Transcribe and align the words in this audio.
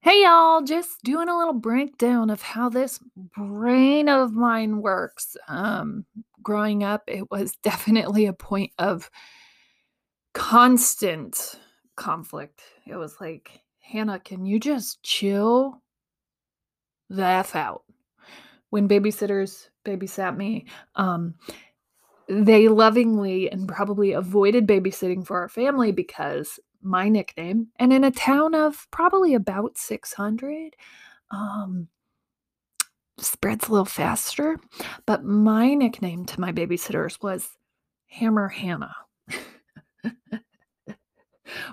Hey 0.00 0.22
y'all, 0.22 0.62
just 0.62 1.02
doing 1.02 1.28
a 1.28 1.36
little 1.36 1.52
breakdown 1.54 2.30
of 2.30 2.40
how 2.40 2.68
this 2.68 3.00
brain 3.36 4.08
of 4.08 4.32
mine 4.32 4.80
works. 4.80 5.36
Um, 5.48 6.04
growing 6.42 6.84
up, 6.84 7.02
it 7.08 7.30
was 7.30 7.52
definitely 7.62 8.26
a 8.26 8.32
point 8.32 8.72
of 8.78 9.10
constant 10.34 11.58
conflict. 11.96 12.62
It 12.86 12.96
was 12.96 13.16
like, 13.20 13.62
Hannah, 13.80 14.20
can 14.20 14.44
you 14.46 14.60
just 14.60 15.02
chill 15.02 15.82
the 17.08 17.24
F 17.24 17.54
out? 17.56 17.82
When 18.70 18.88
babysitters 18.88 19.68
babysat 19.84 20.36
me, 20.36 20.66
um, 20.96 21.34
they 22.28 22.68
lovingly 22.68 23.50
and 23.50 23.68
probably 23.68 24.12
avoided 24.12 24.66
babysitting 24.66 25.26
for 25.26 25.38
our 25.40 25.48
family 25.48 25.92
because 25.92 26.58
my 26.86 27.08
nickname, 27.08 27.68
and 27.78 27.92
in 27.92 28.04
a 28.04 28.10
town 28.10 28.54
of 28.54 28.86
probably 28.90 29.34
about 29.34 29.76
600, 29.76 30.76
um, 31.30 31.88
spreads 33.18 33.68
a 33.68 33.72
little 33.72 33.84
faster. 33.84 34.58
But 35.06 35.24
my 35.24 35.74
nickname 35.74 36.24
to 36.26 36.40
my 36.40 36.52
babysitters 36.52 37.22
was 37.22 37.50
Hammer 38.08 38.48
Hannah, 38.48 38.94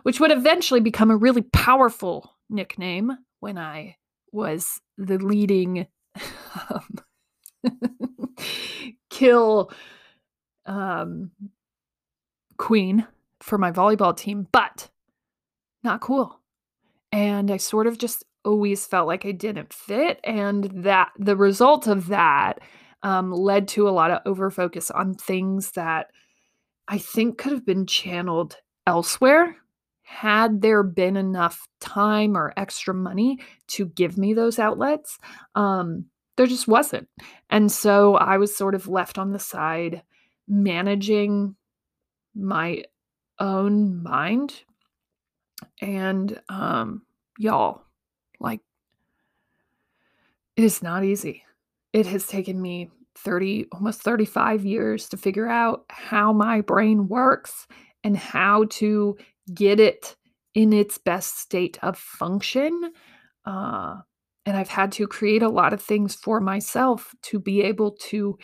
which 0.03 0.19
would 0.19 0.31
eventually 0.31 0.79
become 0.79 1.11
a 1.11 1.17
really 1.17 1.43
powerful 1.43 2.35
nickname 2.49 3.11
when 3.39 3.57
I 3.57 3.97
was 4.31 4.81
the 4.97 5.17
leading 5.17 5.87
um, 6.69 6.99
kill 9.09 9.71
um, 10.65 11.31
queen 12.57 13.05
for 13.41 13.57
my 13.57 13.71
volleyball 13.71 14.15
team. 14.15 14.47
But 14.51 14.89
not 15.83 16.01
cool. 16.01 16.39
And 17.11 17.51
I 17.51 17.57
sort 17.57 17.87
of 17.87 17.97
just 17.97 18.23
always 18.43 18.85
felt 18.85 19.07
like 19.07 19.25
I 19.25 19.31
didn't 19.31 19.73
fit. 19.73 20.19
And 20.23 20.65
that 20.83 21.11
the 21.17 21.37
result 21.37 21.87
of 21.87 22.07
that 22.07 22.59
um, 23.03 23.31
led 23.31 23.67
to 23.69 23.87
a 23.87 23.91
lot 23.91 24.11
of 24.11 24.23
overfocus 24.23 24.91
on 24.93 25.13
things 25.13 25.71
that 25.71 26.07
I 26.87 26.97
think 26.97 27.37
could 27.37 27.51
have 27.51 27.65
been 27.65 27.85
channeled 27.85 28.57
elsewhere 28.87 29.57
had 30.03 30.61
there 30.61 30.83
been 30.83 31.15
enough 31.15 31.67
time 31.79 32.37
or 32.37 32.53
extra 32.57 32.93
money 32.93 33.39
to 33.67 33.85
give 33.85 34.17
me 34.17 34.33
those 34.33 34.59
outlets. 34.59 35.17
Um, 35.55 36.05
there 36.35 36.47
just 36.47 36.67
wasn't. 36.67 37.07
And 37.49 37.71
so 37.71 38.15
I 38.15 38.37
was 38.37 38.55
sort 38.55 38.75
of 38.75 38.87
left 38.87 39.17
on 39.17 39.31
the 39.31 39.39
side 39.39 40.03
managing 40.47 41.55
my 42.35 42.83
own 43.39 44.03
mind 44.03 44.63
and 45.81 46.39
um 46.49 47.03
y'all, 47.37 47.83
like 48.39 48.61
it 50.55 50.63
is 50.63 50.83
not 50.83 51.03
easy. 51.03 51.43
It 51.93 52.05
has 52.07 52.27
taken 52.27 52.61
me 52.61 52.89
30 53.15 53.67
almost 53.71 54.01
35 54.01 54.65
years 54.65 55.09
to 55.09 55.17
figure 55.17 55.47
out 55.47 55.85
how 55.89 56.33
my 56.33 56.61
brain 56.61 57.07
works 57.07 57.67
and 58.03 58.17
how 58.17 58.65
to 58.65 59.17
get 59.53 59.79
it 59.79 60.15
in 60.53 60.73
its 60.73 60.97
best 60.97 61.39
state 61.39 61.77
of 61.81 61.97
function. 61.97 62.91
Uh, 63.45 63.97
and 64.45 64.57
I've 64.57 64.69
had 64.69 64.91
to 64.93 65.07
create 65.07 65.41
a 65.41 65.49
lot 65.49 65.73
of 65.73 65.81
things 65.81 66.15
for 66.15 66.39
myself 66.39 67.15
to 67.23 67.39
be 67.39 67.61
able 67.61 67.91
to 67.91 68.37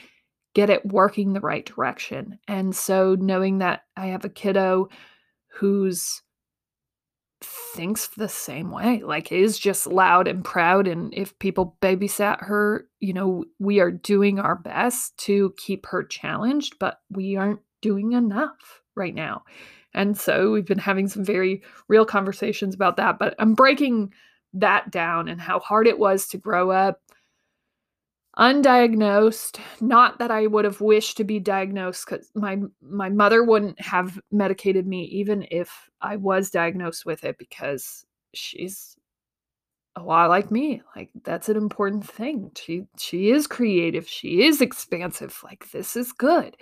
get 0.56 0.70
it 0.70 0.86
working 0.86 1.34
the 1.34 1.42
right 1.42 1.66
direction. 1.66 2.40
And 2.48 2.76
so 2.76 3.16
knowing 3.16 3.60
that 3.60 3.82
I 3.96 4.08
have 4.08 4.26
a 4.26 4.30
kiddo 4.30 4.90
who's 5.60 6.22
thinks 7.42 8.08
the 8.08 8.28
same 8.28 8.70
way 8.70 9.02
like 9.02 9.32
is 9.32 9.58
just 9.58 9.88
loud 9.88 10.28
and 10.28 10.44
proud 10.44 10.88
and 10.88 11.14
if 11.14 11.38
people 11.40 11.78
babysat 11.82 12.42
her 12.42 12.86
you 13.00 13.14
know 13.14 13.46
we 13.60 13.80
are 13.80 13.92
doing 13.92 14.40
our 14.40 14.56
best 14.56 15.18
to 15.18 15.54
keep 15.58 15.86
her 15.86 16.04
challenged 16.04 16.78
but 16.80 17.00
we 17.10 17.38
aren't 17.38 17.62
doing 17.82 18.12
enough 18.12 18.82
right 18.96 19.16
now. 19.16 19.44
And 19.94 20.18
so 20.18 20.52
we've 20.52 20.66
been 20.66 20.78
having 20.78 21.08
some 21.08 21.26
very 21.26 21.64
real 21.88 22.06
conversations 22.06 22.76
about 22.76 22.98
that 22.98 23.18
but 23.18 23.34
i'm 23.40 23.56
breaking 23.56 24.14
that 24.54 24.92
down 24.92 25.28
and 25.28 25.42
how 25.42 25.60
hard 25.60 25.88
it 25.88 25.98
was 25.98 26.28
to 26.28 26.38
grow 26.38 26.70
up 26.70 27.02
undiagnosed. 28.40 29.60
Not 29.82 30.20
that 30.20 30.32
i 30.32 30.48
would 30.48 30.66
have 30.66 30.82
wished 30.82 31.18
to 31.18 31.24
be 31.24 31.40
diagnosed 31.40 32.06
because 32.08 32.32
my 32.36 32.58
my 32.82 33.10
mother 33.10 33.44
wouldn't 33.44 33.80
have 33.82 34.20
medicated 34.32 34.88
me 34.88 35.04
even 35.06 35.46
if 35.52 35.90
i 36.02 36.16
was 36.16 36.50
diagnosed 36.50 37.06
with 37.06 37.24
it 37.24 37.38
because 37.38 38.06
she's 38.34 38.96
a 39.96 40.04
lot 40.04 40.30
like 40.30 40.52
me. 40.52 40.82
Like 40.96 41.10
that's 41.24 41.50
an 41.50 41.58
important 41.58 42.08
thing. 42.08 42.52
She 42.58 42.84
she 42.98 43.32
is 43.32 43.48
creative. 43.48 44.08
She 44.08 44.44
is 44.44 44.62
expansive. 44.62 45.38
Like 45.44 45.70
this 45.72 45.96
is 45.96 46.12
good. 46.14 46.56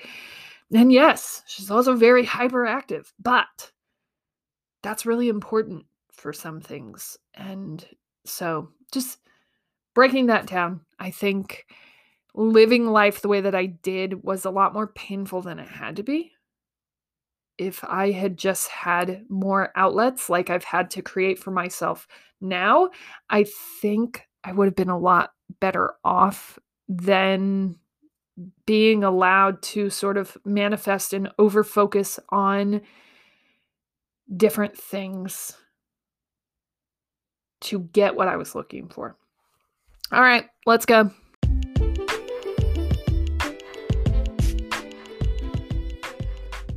And 0.73 0.91
yes 0.91 1.43
she's 1.47 1.71
also 1.71 1.95
very 1.95 2.25
hyperactive 2.25 3.11
but 3.21 3.71
that's 4.83 5.05
really 5.05 5.29
important 5.29 5.85
for 6.11 6.33
some 6.33 6.61
things. 6.61 7.17
And 7.35 7.85
so 8.25 8.69
just 8.91 9.19
breaking 9.93 10.27
that 10.27 10.47
down, 10.47 10.81
I 10.99 11.11
think 11.11 11.65
living 12.33 12.87
life 12.87 13.21
the 13.21 13.27
way 13.27 13.41
that 13.41 13.55
I 13.55 13.65
did 13.67 14.23
was 14.23 14.45
a 14.45 14.51
lot 14.51 14.73
more 14.73 14.87
painful 14.87 15.41
than 15.41 15.59
it 15.59 15.67
had 15.69 15.95
to 15.97 16.03
be. 16.03 16.31
If 17.57 17.83
I 17.83 18.11
had 18.11 18.37
just 18.37 18.67
had 18.69 19.25
more 19.29 19.71
outlets 19.75 20.29
like 20.29 20.49
I've 20.49 20.63
had 20.63 20.91
to 20.91 21.01
create 21.01 21.39
for 21.39 21.49
myself 21.49 22.07
now, 22.39 22.89
I 23.29 23.45
think 23.81 24.27
I 24.43 24.51
would 24.51 24.65
have 24.65 24.75
been 24.75 24.89
a 24.89 24.97
lot 24.97 25.33
better 25.59 25.95
off 26.03 26.59
than 26.87 27.77
being 28.65 29.03
allowed 29.03 29.61
to 29.61 29.89
sort 29.89 30.17
of 30.17 30.37
manifest 30.45 31.13
and 31.13 31.29
over 31.39 31.63
focus 31.63 32.19
on 32.29 32.81
different 34.35 34.77
things 34.77 35.53
to 37.61 37.79
get 37.79 38.15
what 38.15 38.27
I 38.27 38.35
was 38.35 38.55
looking 38.55 38.87
for. 38.89 39.15
All 40.09 40.21
right, 40.21 40.45
let's 40.65 40.85
go. 40.85 41.11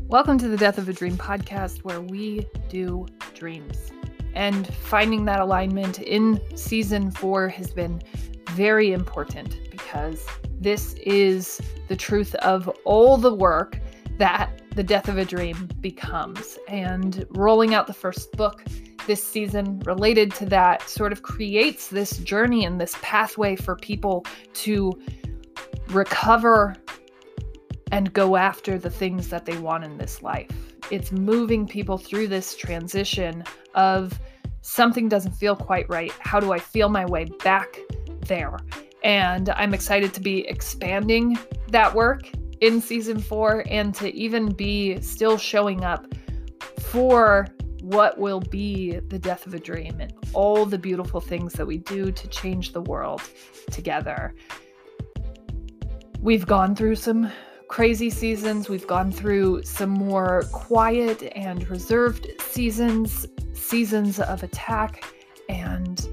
Welcome 0.09 0.37
to 0.39 0.49
the 0.49 0.57
Death 0.59 0.79
of 0.79 0.89
a 0.89 0.93
Dream 0.93 1.17
podcast, 1.17 1.85
where 1.85 2.01
we 2.01 2.49
do 2.69 3.07
dreams. 3.35 3.93
And 4.35 4.67
finding 4.75 5.27
that 5.27 5.39
alignment 5.39 6.01
in 6.01 6.41
season 6.57 7.13
four 7.13 7.49
has 7.51 7.71
been 7.71 8.03
very 8.51 8.91
important 8.91 9.71
because 9.71 10.27
this 10.59 10.95
is 10.95 11.61
the 11.87 11.95
truth 11.95 12.35
of 12.37 12.67
all 12.85 13.17
the 13.17 13.33
work 13.33 13.79
that 14.19 14.61
the 14.75 14.83
death 14.83 15.09
of 15.09 15.19
a 15.19 15.25
dream 15.25 15.69
becomes. 15.81 16.59
And 16.67 17.25
rolling 17.31 17.75
out 17.75 17.87
the 17.87 17.95
first 17.95 18.33
book 18.33 18.65
this 19.07 19.23
season 19.23 19.81
related 19.81 20.33
to 20.35 20.47
that 20.47 20.89
sort 20.89 21.13
of 21.13 21.23
creates 21.23 21.89
this 21.89 22.19
journey 22.19 22.65
and 22.65 22.81
this 22.81 22.95
pathway 23.03 23.57
for 23.57 23.77
people 23.77 24.25
to 24.55 24.93
recover 25.89 26.75
and 27.93 28.13
go 28.13 28.37
after 28.37 28.79
the 28.79 28.91
things 28.91 29.29
that 29.29 29.47
they 29.47 29.59
want 29.59 29.85
in 29.85 29.99
this 29.99 30.23
life. 30.23 30.51
It's 30.91 31.13
moving 31.13 31.67
people 31.67 31.99
through 31.99 32.29
this 32.29 32.57
transition 32.57 33.45
of 33.75 34.19
something 34.63 35.09
doesn't 35.09 35.33
feel 35.33 35.57
quite 35.57 35.89
right. 35.89 36.13
How 36.21 36.41
do 36.41 36.53
I 36.53 36.59
feel 36.59 36.89
my 36.89 37.05
way 37.05 37.27
back 37.45 37.79
there? 38.27 38.59
And 39.03 39.49
I'm 39.51 39.73
excited 39.75 40.13
to 40.15 40.21
be 40.21 40.47
expanding 40.49 41.39
that 41.69 41.95
work 41.95 42.29
in 42.61 42.81
season 42.81 43.21
four 43.21 43.65
and 43.69 43.95
to 43.95 44.15
even 44.15 44.53
be 44.53 45.01
still 45.01 45.39
showing 45.39 45.85
up 45.85 46.07
for 46.79 47.47
what 47.91 48.19
will 48.19 48.41
be 48.41 49.01
the 49.09 49.19
death 49.19 49.47
of 49.47 49.55
a 49.55 49.59
dream 49.59 49.97
and 49.99 50.13
all 50.33 50.65
the 50.65 50.79
beautiful 50.79 51.21
things 51.21 51.53
that 51.55 51.67
we 51.67 51.79
do 51.79 52.13
to 52.13 52.29
change 52.29 52.73
the 52.73 52.81
world 52.83 53.21
together. 53.73 54.33
We've 56.21 56.47
gone 56.47 56.77
through 56.77 56.95
some 56.97 57.33
crazy 57.67 58.09
seasons, 58.09 58.69
we've 58.69 58.87
gone 58.87 59.11
through 59.11 59.65
some 59.65 59.91
more 59.91 60.45
quiet 60.53 61.33
and 61.35 61.69
reserved 61.69 62.29
seasons, 62.41 63.27
seasons 63.55 64.21
of 64.21 64.45
attack, 64.45 65.05
and 65.49 66.09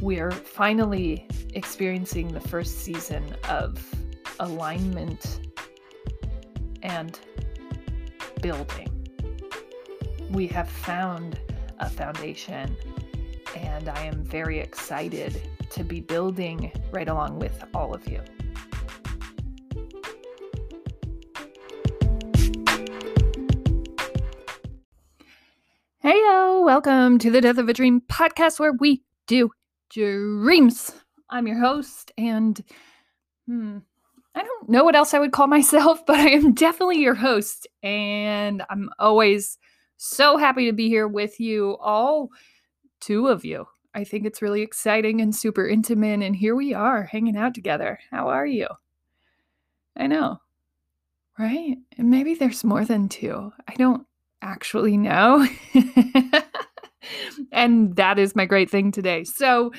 we're 0.00 0.32
finally 0.32 1.28
experiencing 1.54 2.32
the 2.32 2.40
first 2.40 2.78
season 2.78 3.24
of 3.48 3.78
alignment 4.40 5.40
and 6.82 7.20
building 8.40 8.87
we 10.38 10.46
have 10.46 10.68
found 10.68 11.36
a 11.80 11.90
foundation, 11.90 12.76
and 13.56 13.88
I 13.88 14.04
am 14.04 14.22
very 14.22 14.60
excited 14.60 15.42
to 15.70 15.82
be 15.82 15.98
building 15.98 16.70
right 16.92 17.08
along 17.08 17.40
with 17.40 17.64
all 17.74 17.92
of 17.92 18.06
you. 18.06 18.20
Heyo, 26.04 26.64
welcome 26.64 27.18
to 27.18 27.32
the 27.32 27.40
Death 27.40 27.58
of 27.58 27.68
a 27.68 27.72
Dream 27.72 28.00
podcast 28.02 28.60
where 28.60 28.74
we 28.74 29.02
do 29.26 29.50
dreams. 29.90 30.92
I'm 31.28 31.48
your 31.48 31.58
host, 31.58 32.12
and 32.16 32.62
hmm, 33.48 33.78
I 34.36 34.44
don't 34.44 34.68
know 34.68 34.84
what 34.84 34.94
else 34.94 35.14
I 35.14 35.18
would 35.18 35.32
call 35.32 35.48
myself, 35.48 36.06
but 36.06 36.14
I 36.14 36.28
am 36.28 36.54
definitely 36.54 37.00
your 37.00 37.16
host, 37.16 37.66
and 37.82 38.62
I'm 38.70 38.88
always 39.00 39.58
so 39.98 40.36
happy 40.36 40.66
to 40.66 40.72
be 40.72 40.88
here 40.88 41.08
with 41.08 41.40
you, 41.40 41.76
all 41.80 42.30
two 43.00 43.26
of 43.26 43.44
you. 43.44 43.66
I 43.94 44.04
think 44.04 44.24
it's 44.24 44.40
really 44.40 44.62
exciting 44.62 45.20
and 45.20 45.34
super 45.34 45.66
intimate, 45.66 46.22
and 46.22 46.36
here 46.36 46.54
we 46.54 46.72
are 46.72 47.02
hanging 47.02 47.36
out 47.36 47.52
together. 47.52 47.98
How 48.10 48.28
are 48.28 48.46
you? 48.46 48.68
I 49.96 50.06
know, 50.06 50.40
right? 51.36 51.76
And 51.98 52.10
maybe 52.10 52.34
there's 52.34 52.62
more 52.62 52.84
than 52.84 53.08
two. 53.08 53.52
I 53.66 53.74
don't 53.74 54.06
actually 54.40 54.96
know. 54.96 55.46
and 57.52 57.96
that 57.96 58.20
is 58.20 58.36
my 58.36 58.46
great 58.46 58.70
thing 58.70 58.92
today. 58.92 59.24
So, 59.24 59.72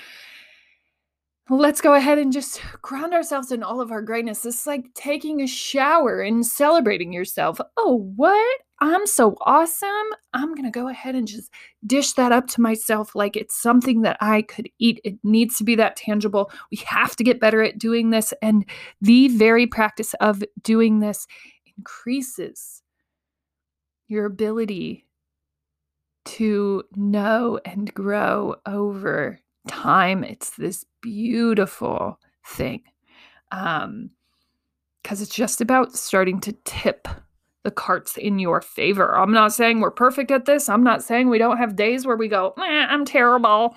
let's 1.49 1.79
go 1.79 1.93
ahead 1.93 2.17
and 2.17 2.33
just 2.33 2.61
ground 2.81 3.13
ourselves 3.13 3.53
in 3.53 3.63
all 3.63 3.79
of 3.79 3.91
our 3.91 4.01
greatness. 4.01 4.45
It's 4.45 4.67
like 4.67 4.93
taking 4.95 5.41
a 5.41 5.47
shower 5.47 6.21
and 6.21 6.45
celebrating 6.45 7.13
yourself. 7.13 7.61
Oh, 7.77 8.11
what? 8.17 8.59
I'm 8.81 9.05
so 9.05 9.35
awesome. 9.41 9.89
I'm 10.33 10.53
going 10.55 10.63
to 10.63 10.71
go 10.71 10.87
ahead 10.87 11.15
and 11.15 11.27
just 11.27 11.51
dish 11.85 12.13
that 12.13 12.31
up 12.31 12.47
to 12.47 12.61
myself 12.61 13.15
like 13.15 13.35
it's 13.35 13.59
something 13.59 14.01
that 14.03 14.17
I 14.21 14.43
could 14.43 14.69
eat. 14.79 15.01
It 15.03 15.17
needs 15.23 15.57
to 15.57 15.63
be 15.63 15.75
that 15.75 15.97
tangible. 15.97 16.51
We 16.71 16.77
have 16.85 17.15
to 17.17 17.23
get 17.23 17.39
better 17.41 17.61
at 17.61 17.77
doing 17.77 18.09
this. 18.09 18.33
And 18.41 18.65
the 19.01 19.27
very 19.29 19.67
practice 19.67 20.13
of 20.15 20.43
doing 20.61 20.99
this 20.99 21.27
increases 21.77 22.81
your 24.07 24.25
ability 24.25 25.05
to 26.25 26.83
know 26.95 27.59
and 27.65 27.93
grow 27.93 28.55
over 28.65 29.39
time. 29.67 30.23
It's 30.23 30.51
this 30.51 30.85
beautiful 31.01 32.19
thing. 32.45 32.83
Um, 33.51 34.11
because 35.01 35.21
it's 35.21 35.33
just 35.33 35.61
about 35.61 35.93
starting 35.93 36.39
to 36.41 36.51
tip 36.65 37.07
the 37.63 37.71
carts 37.71 38.17
in 38.17 38.39
your 38.39 38.61
favor. 38.61 39.17
I'm 39.17 39.33
not 39.33 39.53
saying 39.53 39.79
we're 39.79 39.91
perfect 39.91 40.31
at 40.31 40.45
this. 40.45 40.69
I'm 40.69 40.83
not 40.83 41.03
saying 41.03 41.29
we 41.29 41.37
don't 41.37 41.57
have 41.57 41.75
days 41.75 42.05
where 42.05 42.15
we 42.15 42.27
go, 42.27 42.53
I'm 42.57 43.05
terrible. 43.05 43.75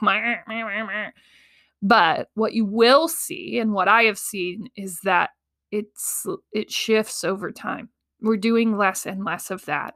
But 1.82 2.29
what 2.34 2.52
you 2.52 2.64
will 2.64 3.08
see, 3.08 3.58
and 3.58 3.73
what 3.73 3.88
I 3.88 4.05
have 4.05 4.19
seen, 4.19 4.69
is 4.76 5.00
that 5.02 5.31
it's 5.73 6.26
it 6.52 6.70
shifts 6.70 7.25
over 7.25 7.50
time. 7.50 7.88
We're 8.20 8.37
doing 8.37 8.76
less 8.76 9.05
and 9.05 9.25
less 9.25 9.50
of 9.50 9.64
that. 9.64 9.94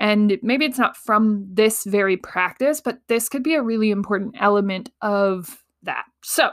And 0.00 0.38
maybe 0.42 0.64
it's 0.64 0.78
not 0.78 0.96
from 0.96 1.46
this 1.52 1.84
very 1.84 2.16
practice, 2.16 2.80
but 2.80 3.00
this 3.08 3.28
could 3.28 3.42
be 3.42 3.54
a 3.54 3.62
really 3.62 3.90
important 3.90 4.34
element 4.40 4.90
of 5.02 5.62
that. 5.82 6.06
So, 6.24 6.50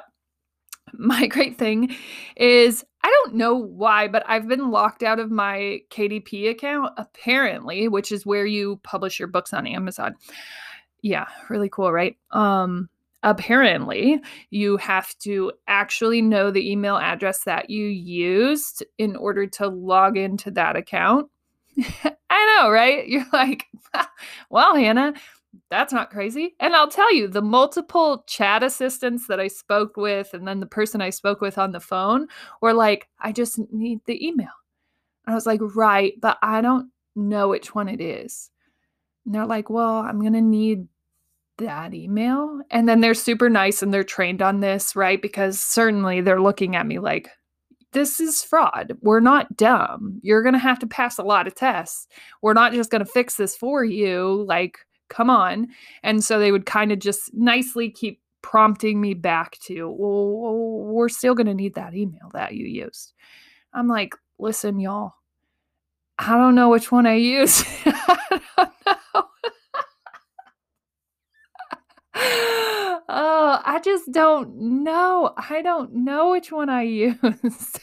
my 0.93 1.27
great 1.27 1.57
thing 1.57 1.95
is 2.35 2.85
I 3.07 3.21
don't 3.23 3.35
know 3.35 3.55
why, 3.55 4.09
but 4.09 4.21
I've 4.27 4.49
been 4.49 4.69
locked 4.69 5.01
out 5.01 5.17
of 5.17 5.31
my 5.31 5.79
KDP 5.89 6.49
account, 6.49 6.91
apparently, 6.97 7.87
which 7.87 8.11
is 8.11 8.25
where 8.25 8.45
you 8.45 8.81
publish 8.83 9.17
your 9.17 9.29
books 9.29 9.53
on 9.53 9.65
Amazon. 9.65 10.15
Yeah, 11.01 11.27
really 11.49 11.69
cool, 11.69 11.89
right? 11.89 12.17
Um, 12.31 12.89
apparently, 13.23 14.21
you 14.49 14.75
have 14.75 15.17
to 15.19 15.53
actually 15.69 16.21
know 16.21 16.51
the 16.51 16.69
email 16.69 16.97
address 16.97 17.45
that 17.45 17.69
you 17.69 17.85
used 17.85 18.83
in 18.97 19.15
order 19.15 19.47
to 19.47 19.69
log 19.69 20.17
into 20.17 20.51
that 20.51 20.75
account. 20.75 21.29
I 22.29 22.57
know, 22.59 22.69
right? 22.69 23.07
You're 23.07 23.25
like, 23.31 23.67
well, 24.49 24.75
Hannah, 24.75 25.13
that's 25.69 25.93
not 25.93 26.09
crazy. 26.09 26.55
And 26.59 26.75
I'll 26.75 26.89
tell 26.89 27.13
you, 27.13 27.27
the 27.27 27.41
multiple 27.41 28.23
chat 28.27 28.63
assistants 28.63 29.27
that 29.27 29.39
I 29.39 29.47
spoke 29.47 29.97
with, 29.97 30.33
and 30.33 30.47
then 30.47 30.59
the 30.59 30.65
person 30.65 31.01
I 31.01 31.09
spoke 31.09 31.41
with 31.41 31.57
on 31.57 31.71
the 31.71 31.79
phone 31.79 32.27
were 32.61 32.73
like, 32.73 33.07
I 33.19 33.31
just 33.31 33.59
need 33.71 33.99
the 34.05 34.25
email. 34.25 34.49
And 35.25 35.33
I 35.33 35.35
was 35.35 35.45
like, 35.45 35.59
right, 35.61 36.13
but 36.21 36.37
I 36.41 36.61
don't 36.61 36.89
know 37.15 37.49
which 37.49 37.75
one 37.75 37.89
it 37.89 38.01
is. 38.01 38.49
And 39.25 39.35
they're 39.35 39.45
like, 39.45 39.69
well, 39.69 39.97
I'm 39.97 40.21
going 40.21 40.33
to 40.33 40.41
need 40.41 40.87
that 41.57 41.93
email. 41.93 42.61
And 42.69 42.87
then 42.87 43.01
they're 43.01 43.13
super 43.13 43.49
nice 43.49 43.81
and 43.81 43.93
they're 43.93 44.03
trained 44.03 44.41
on 44.41 44.59
this, 44.59 44.95
right? 44.95 45.21
Because 45.21 45.59
certainly 45.59 46.21
they're 46.21 46.41
looking 46.41 46.75
at 46.75 46.87
me 46.87 46.99
like, 46.99 47.29
this 47.93 48.19
is 48.19 48.43
fraud. 48.43 48.97
We're 49.01 49.21
not 49.21 49.57
dumb. 49.57 50.19
You're 50.21 50.43
going 50.43 50.53
to 50.53 50.59
have 50.59 50.79
to 50.79 50.87
pass 50.87 51.17
a 51.17 51.23
lot 51.23 51.47
of 51.47 51.55
tests. 51.55 52.07
We're 52.41 52.53
not 52.53 52.73
just 52.73 52.91
going 52.91 53.03
to 53.03 53.11
fix 53.11 53.35
this 53.35 53.55
for 53.55 53.83
you. 53.83 54.45
Like, 54.47 54.79
come 55.09 55.29
on. 55.29 55.67
And 56.03 56.23
so 56.23 56.39
they 56.39 56.51
would 56.51 56.65
kind 56.65 56.91
of 56.91 56.99
just 56.99 57.33
nicely 57.33 57.89
keep 57.89 58.21
prompting 58.41 59.01
me 59.01 59.13
back 59.13 59.57
to, 59.59 59.89
well, 59.89 60.93
we're 60.93 61.09
still 61.09 61.35
going 61.35 61.47
to 61.47 61.53
need 61.53 61.75
that 61.75 61.95
email 61.95 62.29
that 62.33 62.53
you 62.53 62.65
used. 62.65 63.13
I'm 63.73 63.87
like, 63.87 64.15
listen, 64.39 64.79
y'all, 64.79 65.13
I 66.17 66.35
don't 66.37 66.55
know 66.55 66.69
which 66.69 66.91
one 66.91 67.05
I 67.05 67.15
use. 67.15 67.63
I 67.85 68.41
don't 68.57 68.73
know. 68.85 69.23
oh, 73.09 73.61
I 73.63 73.79
just 73.83 74.11
don't 74.11 74.83
know. 74.83 75.33
I 75.37 75.61
don't 75.61 75.93
know 75.93 76.31
which 76.31 76.51
one 76.51 76.69
I 76.69 76.81
used. 76.83 77.79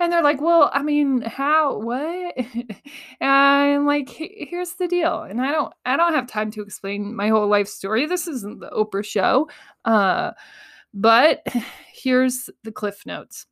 And 0.00 0.12
they're 0.12 0.22
like, 0.22 0.40
well, 0.40 0.70
I 0.72 0.82
mean, 0.82 1.22
how, 1.22 1.78
what? 1.78 2.36
and 3.20 3.86
like, 3.86 4.08
here's 4.08 4.74
the 4.74 4.88
deal. 4.88 5.22
And 5.22 5.40
I 5.40 5.52
don't, 5.52 5.72
I 5.84 5.96
don't 5.96 6.14
have 6.14 6.26
time 6.26 6.50
to 6.52 6.62
explain 6.62 7.14
my 7.14 7.28
whole 7.28 7.48
life 7.48 7.68
story. 7.68 8.06
This 8.06 8.26
isn't 8.28 8.60
the 8.60 8.70
Oprah 8.70 9.04
show. 9.04 9.48
Uh, 9.84 10.32
but 10.94 11.46
here's 11.92 12.50
the 12.64 12.72
cliff 12.72 13.04
notes. 13.06 13.46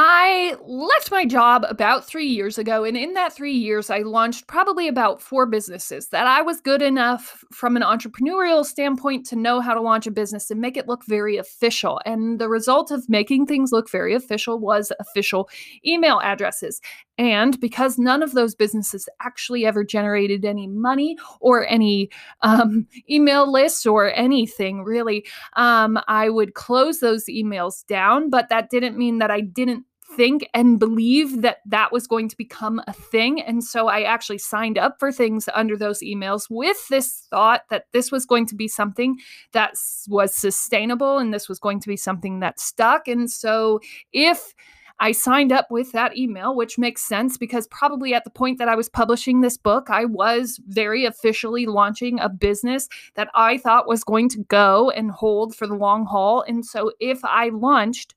I 0.00 0.54
left 0.64 1.10
my 1.10 1.24
job 1.24 1.66
about 1.68 2.06
three 2.06 2.28
years 2.28 2.56
ago, 2.56 2.84
and 2.84 2.96
in 2.96 3.14
that 3.14 3.32
three 3.32 3.54
years, 3.54 3.90
I 3.90 4.02
launched 4.02 4.46
probably 4.46 4.86
about 4.86 5.20
four 5.20 5.44
businesses 5.44 6.10
that 6.10 6.24
I 6.24 6.40
was 6.40 6.60
good 6.60 6.82
enough 6.82 7.42
from 7.50 7.74
an 7.74 7.82
entrepreneurial 7.82 8.64
standpoint 8.64 9.26
to 9.26 9.34
know 9.34 9.60
how 9.60 9.74
to 9.74 9.80
launch 9.80 10.06
a 10.06 10.12
business 10.12 10.52
and 10.52 10.60
make 10.60 10.76
it 10.76 10.86
look 10.86 11.04
very 11.04 11.36
official. 11.36 12.00
And 12.06 12.38
the 12.38 12.48
result 12.48 12.92
of 12.92 13.08
making 13.08 13.46
things 13.46 13.72
look 13.72 13.90
very 13.90 14.14
official 14.14 14.60
was 14.60 14.92
official 15.00 15.50
email 15.84 16.20
addresses. 16.22 16.80
And 17.18 17.58
because 17.58 17.98
none 17.98 18.22
of 18.22 18.34
those 18.34 18.54
businesses 18.54 19.08
actually 19.20 19.66
ever 19.66 19.82
generated 19.82 20.44
any 20.44 20.68
money 20.68 21.16
or 21.40 21.66
any 21.66 22.10
um, 22.42 22.86
email 23.10 23.50
lists 23.50 23.84
or 23.84 24.14
anything 24.14 24.84
really, 24.84 25.26
um, 25.56 25.98
I 26.06 26.28
would 26.28 26.54
close 26.54 27.00
those 27.00 27.24
emails 27.24 27.84
down. 27.86 28.30
But 28.30 28.48
that 28.50 28.70
didn't 28.70 28.96
mean 28.96 29.18
that 29.18 29.32
I 29.32 29.40
didn't 29.40 29.84
think 30.18 30.50
and 30.52 30.80
believe 30.80 31.42
that 31.42 31.58
that 31.64 31.92
was 31.92 32.08
going 32.08 32.28
to 32.28 32.36
become 32.36 32.82
a 32.88 32.92
thing. 32.92 33.40
And 33.40 33.62
so 33.62 33.86
I 33.86 34.02
actually 34.02 34.38
signed 34.38 34.76
up 34.76 34.96
for 34.98 35.12
things 35.12 35.48
under 35.54 35.76
those 35.76 36.00
emails 36.00 36.48
with 36.50 36.88
this 36.88 37.28
thought 37.30 37.62
that 37.70 37.84
this 37.92 38.10
was 38.10 38.26
going 38.26 38.44
to 38.46 38.56
be 38.56 38.66
something 38.66 39.16
that 39.52 39.74
was 40.08 40.34
sustainable 40.34 41.18
and 41.18 41.32
this 41.32 41.48
was 41.48 41.60
going 41.60 41.78
to 41.80 41.88
be 41.88 41.96
something 41.96 42.40
that 42.40 42.58
stuck. 42.58 43.06
And 43.06 43.30
so 43.30 43.78
if 44.12 44.54
I 44.98 45.12
signed 45.12 45.52
up 45.52 45.68
with 45.70 45.92
that 45.92 46.16
email, 46.16 46.56
which 46.56 46.78
makes 46.78 47.02
sense 47.02 47.36
because 47.36 47.68
probably 47.68 48.12
at 48.12 48.24
the 48.24 48.30
point 48.30 48.58
that 48.58 48.68
I 48.68 48.74
was 48.74 48.88
publishing 48.88 49.40
this 49.40 49.56
book, 49.56 49.88
I 49.88 50.04
was 50.04 50.60
very 50.66 51.04
officially 51.04 51.66
launching 51.66 52.18
a 52.18 52.28
business 52.28 52.88
that 53.14 53.28
I 53.36 53.58
thought 53.58 53.86
was 53.86 54.02
going 54.02 54.28
to 54.30 54.42
go 54.48 54.90
and 54.90 55.12
hold 55.12 55.54
for 55.54 55.68
the 55.68 55.76
long 55.76 56.06
haul. 56.06 56.42
And 56.48 56.66
so 56.66 56.90
if 56.98 57.24
I 57.24 57.50
launched, 57.50 58.16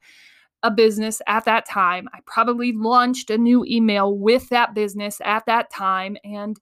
a 0.64 0.72
business 0.72 1.22
at 1.28 1.46
that 1.46 1.66
time. 1.66 2.08
I 2.14 2.20
probably 2.26 2.72
launched 2.72 3.30
a 3.30 3.38
new 3.38 3.66
email 3.66 4.18
with 4.18 4.50
that 4.50 4.74
business 4.74 5.20
at 5.24 5.46
that 5.46 5.70
time. 5.72 6.18
And 6.24 6.60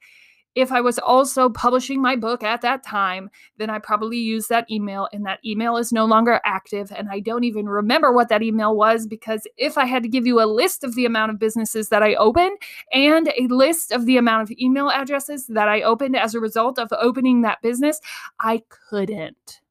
if 0.56 0.72
I 0.72 0.82
was 0.82 1.00
also 1.00 1.50
publishing 1.50 2.02
my 2.02 2.16
book 2.16 2.44
at 2.44 2.62
that 2.62 2.84
time, 2.84 3.30
then 3.58 3.70
I 3.70 3.80
probably 3.80 4.18
used 4.18 4.50
that 4.50 4.70
email, 4.70 5.08
and 5.14 5.26
that 5.26 5.40
email 5.46 5.78
is 5.78 5.92
no 5.92 6.06
longer 6.06 6.42
active. 6.44 6.92
And 6.96 7.08
I 7.10 7.20
don't 7.20 7.44
even 7.44 7.70
remember 7.70 8.12
what 8.12 8.30
that 8.30 8.42
email 8.42 8.76
was 8.76 9.06
because 9.06 9.48
if 9.58 9.78
I 9.78 9.86
had 9.86 10.04
to 10.04 10.10
give 10.10 10.26
you 10.26 10.42
a 10.42 10.46
list 10.46 10.84
of 10.84 10.96
the 10.96 11.06
amount 11.06 11.32
of 11.32 11.40
businesses 11.40 11.90
that 11.90 12.04
I 12.04 12.16
opened 12.16 12.58
and 12.92 13.32
a 13.38 13.48
list 13.48 13.92
of 13.92 14.06
the 14.06 14.18
amount 14.18 14.44
of 14.44 14.58
email 14.60 14.90
addresses 14.90 15.48
that 15.48 15.70
I 15.70 15.82
opened 15.82 16.18
as 16.18 16.34
a 16.34 16.40
result 16.40 16.80
of 16.80 16.92
opening 17.00 17.42
that 17.42 17.62
business, 17.62 18.02
I 18.40 18.64
couldn't. 18.90 19.62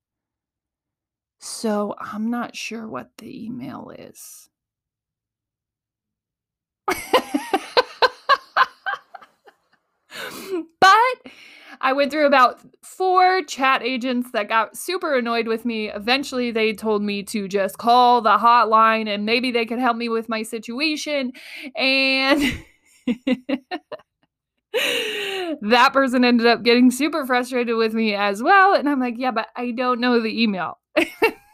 So 1.40 1.94
I'm 1.98 2.30
not 2.30 2.56
sure 2.56 2.86
what 2.86 3.10
the 3.18 3.44
email 3.46 3.92
is. 3.96 4.48
but 10.80 11.32
I 11.80 11.92
went 11.92 12.10
through 12.10 12.26
about 12.26 12.60
four 12.82 13.42
chat 13.42 13.82
agents 13.82 14.30
that 14.32 14.48
got 14.48 14.76
super 14.76 15.16
annoyed 15.16 15.46
with 15.46 15.64
me. 15.64 15.90
Eventually, 15.90 16.50
they 16.50 16.72
told 16.72 17.02
me 17.02 17.22
to 17.24 17.46
just 17.46 17.78
call 17.78 18.20
the 18.20 18.36
hotline 18.38 19.08
and 19.08 19.24
maybe 19.24 19.50
they 19.52 19.66
could 19.66 19.78
help 19.78 19.96
me 19.96 20.08
with 20.08 20.28
my 20.28 20.42
situation. 20.42 21.32
And 21.76 22.64
that 25.62 25.90
person 25.92 26.24
ended 26.24 26.46
up 26.46 26.62
getting 26.62 26.90
super 26.90 27.26
frustrated 27.26 27.76
with 27.76 27.94
me 27.94 28.14
as 28.14 28.42
well. 28.42 28.74
And 28.74 28.88
I'm 28.88 29.00
like, 29.00 29.14
yeah, 29.16 29.30
but 29.30 29.48
I 29.56 29.70
don't 29.70 30.00
know 30.00 30.20
the 30.20 30.42
email. 30.42 30.78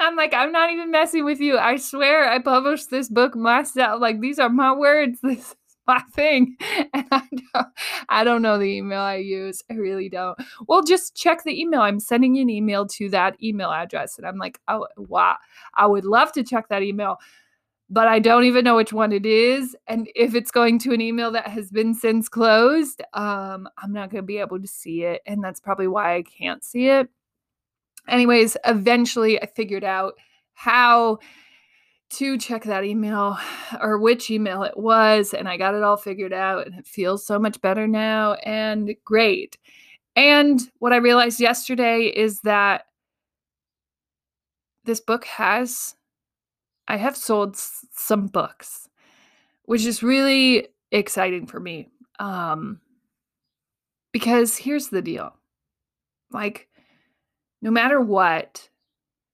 I'm 0.00 0.16
like, 0.16 0.34
I'm 0.34 0.52
not 0.52 0.70
even 0.70 0.90
messing 0.90 1.24
with 1.24 1.40
you. 1.40 1.58
I 1.58 1.76
swear 1.76 2.28
I 2.28 2.38
published 2.38 2.90
this 2.90 3.08
book 3.08 3.36
myself. 3.36 4.00
Like, 4.00 4.20
these 4.20 4.38
are 4.38 4.48
my 4.48 4.72
words. 4.72 5.18
This 5.22 5.38
is 5.38 5.56
my 5.86 6.00
thing. 6.14 6.56
And 6.94 7.06
I 7.10 7.22
don't 7.52 7.66
I 8.08 8.24
don't 8.24 8.42
know 8.42 8.58
the 8.58 8.76
email 8.76 9.00
I 9.00 9.16
use. 9.16 9.62
I 9.70 9.74
really 9.74 10.08
don't. 10.08 10.38
Well, 10.68 10.82
just 10.82 11.16
check 11.16 11.44
the 11.44 11.58
email. 11.60 11.80
I'm 11.80 12.00
sending 12.00 12.38
an 12.38 12.50
email 12.50 12.86
to 12.88 13.08
that 13.10 13.36
email 13.42 13.70
address. 13.70 14.18
And 14.18 14.26
I'm 14.26 14.38
like, 14.38 14.60
oh 14.68 14.86
wow, 14.96 15.36
I 15.74 15.86
would 15.86 16.04
love 16.04 16.32
to 16.32 16.42
check 16.42 16.68
that 16.68 16.82
email 16.82 17.16
but 17.94 18.08
I 18.08 18.18
don't 18.18 18.42
even 18.44 18.64
know 18.64 18.74
which 18.74 18.92
one 18.92 19.12
it 19.12 19.24
is. 19.24 19.76
And 19.86 20.10
if 20.16 20.34
it's 20.34 20.50
going 20.50 20.80
to 20.80 20.92
an 20.92 21.00
email 21.00 21.30
that 21.30 21.46
has 21.46 21.70
been 21.70 21.94
since 21.94 22.28
closed, 22.28 23.00
um, 23.12 23.68
I'm 23.78 23.92
not 23.92 24.10
going 24.10 24.22
to 24.22 24.26
be 24.26 24.38
able 24.38 24.60
to 24.60 24.66
see 24.66 25.04
it. 25.04 25.22
And 25.26 25.44
that's 25.44 25.60
probably 25.60 25.86
why 25.86 26.16
I 26.16 26.22
can't 26.22 26.64
see 26.64 26.88
it. 26.88 27.08
Anyways, 28.08 28.56
eventually 28.64 29.40
I 29.40 29.46
figured 29.46 29.84
out 29.84 30.14
how 30.54 31.20
to 32.14 32.36
check 32.36 32.64
that 32.64 32.82
email 32.82 33.38
or 33.80 33.98
which 33.98 34.28
email 34.28 34.64
it 34.64 34.76
was. 34.76 35.32
And 35.32 35.48
I 35.48 35.56
got 35.56 35.76
it 35.76 35.84
all 35.84 35.96
figured 35.96 36.32
out. 36.32 36.66
And 36.66 36.76
it 36.76 36.88
feels 36.88 37.24
so 37.24 37.38
much 37.38 37.60
better 37.60 37.86
now 37.86 38.32
and 38.44 38.92
great. 39.04 39.56
And 40.16 40.60
what 40.80 40.92
I 40.92 40.96
realized 40.96 41.38
yesterday 41.38 42.06
is 42.06 42.40
that 42.40 42.86
this 44.84 45.00
book 45.00 45.26
has 45.26 45.94
I 46.88 46.96
have 46.96 47.16
sold 47.16 47.54
s- 47.54 47.86
some 47.92 48.26
books, 48.26 48.88
which 49.64 49.84
is 49.84 50.02
really 50.02 50.68
exciting 50.90 51.46
for 51.46 51.60
me. 51.60 51.88
Um, 52.18 52.80
because 54.12 54.56
here's 54.56 54.88
the 54.88 55.02
deal 55.02 55.34
like, 56.30 56.68
no 57.62 57.70
matter 57.70 58.00
what, 58.00 58.68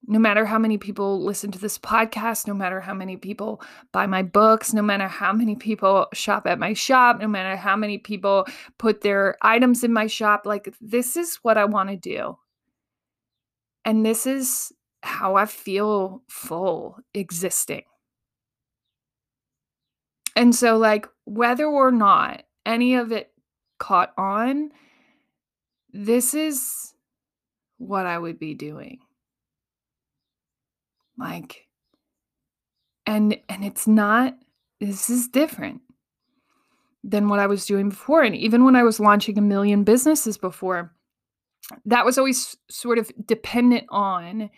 no 0.07 0.17
matter 0.19 0.45
how 0.45 0.57
many 0.57 0.77
people 0.77 1.23
listen 1.23 1.51
to 1.51 1.59
this 1.59 1.77
podcast, 1.77 2.47
no 2.47 2.53
matter 2.53 2.79
how 2.79 2.93
many 2.93 3.17
people 3.17 3.61
buy 3.91 4.05
my 4.07 4.23
books, 4.23 4.73
no 4.73 4.81
matter 4.81 5.07
how 5.07 5.31
many 5.33 5.55
people 5.55 6.07
shop 6.13 6.47
at 6.47 6.59
my 6.59 6.73
shop, 6.73 7.19
no 7.19 7.27
matter 7.27 7.55
how 7.55 7.75
many 7.75 7.97
people 7.97 8.45
put 8.77 9.01
their 9.01 9.37
items 9.41 9.83
in 9.83 9.93
my 9.93 10.07
shop, 10.07 10.45
like, 10.45 10.73
this 10.81 11.15
is 11.15 11.35
what 11.43 11.57
I 11.57 11.65
want 11.65 11.89
to 11.89 11.97
do. 11.97 12.37
And 13.85 14.05
this 14.05 14.25
is 14.25 14.71
how 15.01 15.35
I 15.35 15.45
feel 15.45 16.23
full 16.29 16.97
existing. 17.13 17.83
And 20.35 20.55
so, 20.55 20.77
like, 20.77 21.07
whether 21.25 21.65
or 21.65 21.91
not 21.91 22.43
any 22.65 22.95
of 22.95 23.11
it 23.11 23.31
caught 23.79 24.13
on, 24.17 24.71
this 25.91 26.33
is 26.33 26.93
what 27.77 28.05
I 28.05 28.17
would 28.17 28.39
be 28.39 28.53
doing. 28.53 28.99
Like, 31.17 31.67
and 33.05 33.37
and 33.49 33.65
it's 33.65 33.87
not 33.87 34.37
this 34.79 35.09
is 35.09 35.27
different 35.27 35.81
than 37.03 37.27
what 37.27 37.39
I 37.39 37.47
was 37.47 37.65
doing 37.65 37.89
before. 37.89 38.21
And 38.21 38.35
even 38.35 38.63
when 38.63 38.75
I 38.75 38.83
was 38.83 38.99
launching 38.99 39.37
a 39.37 39.41
million 39.41 39.83
businesses 39.83 40.37
before, 40.37 40.93
that 41.85 42.05
was 42.05 42.17
always 42.17 42.55
sort 42.69 42.97
of 42.97 43.11
dependent 43.25 43.85
on 43.89 44.49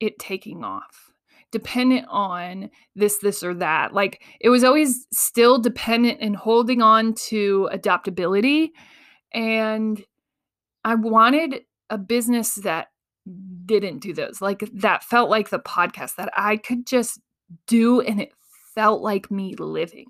it 0.00 0.18
taking 0.18 0.64
off 0.64 1.12
dependent 1.50 2.06
on 2.10 2.70
this 2.94 3.18
this 3.18 3.42
or 3.42 3.54
that 3.54 3.94
like 3.94 4.22
it 4.40 4.50
was 4.50 4.64
always 4.64 5.06
still 5.12 5.58
dependent 5.58 6.18
and 6.20 6.36
holding 6.36 6.82
on 6.82 7.14
to 7.14 7.68
adaptability 7.72 8.72
and 9.32 10.04
i 10.84 10.94
wanted 10.94 11.62
a 11.88 11.96
business 11.96 12.56
that 12.56 12.88
didn't 13.64 14.00
do 14.00 14.12
those 14.12 14.42
like 14.42 14.60
that 14.74 15.02
felt 15.02 15.30
like 15.30 15.48
the 15.48 15.58
podcast 15.58 16.16
that 16.16 16.30
i 16.36 16.56
could 16.56 16.86
just 16.86 17.18
do 17.66 18.00
and 18.00 18.20
it 18.20 18.32
felt 18.74 19.02
like 19.02 19.28
me 19.28 19.54
living. 19.56 20.06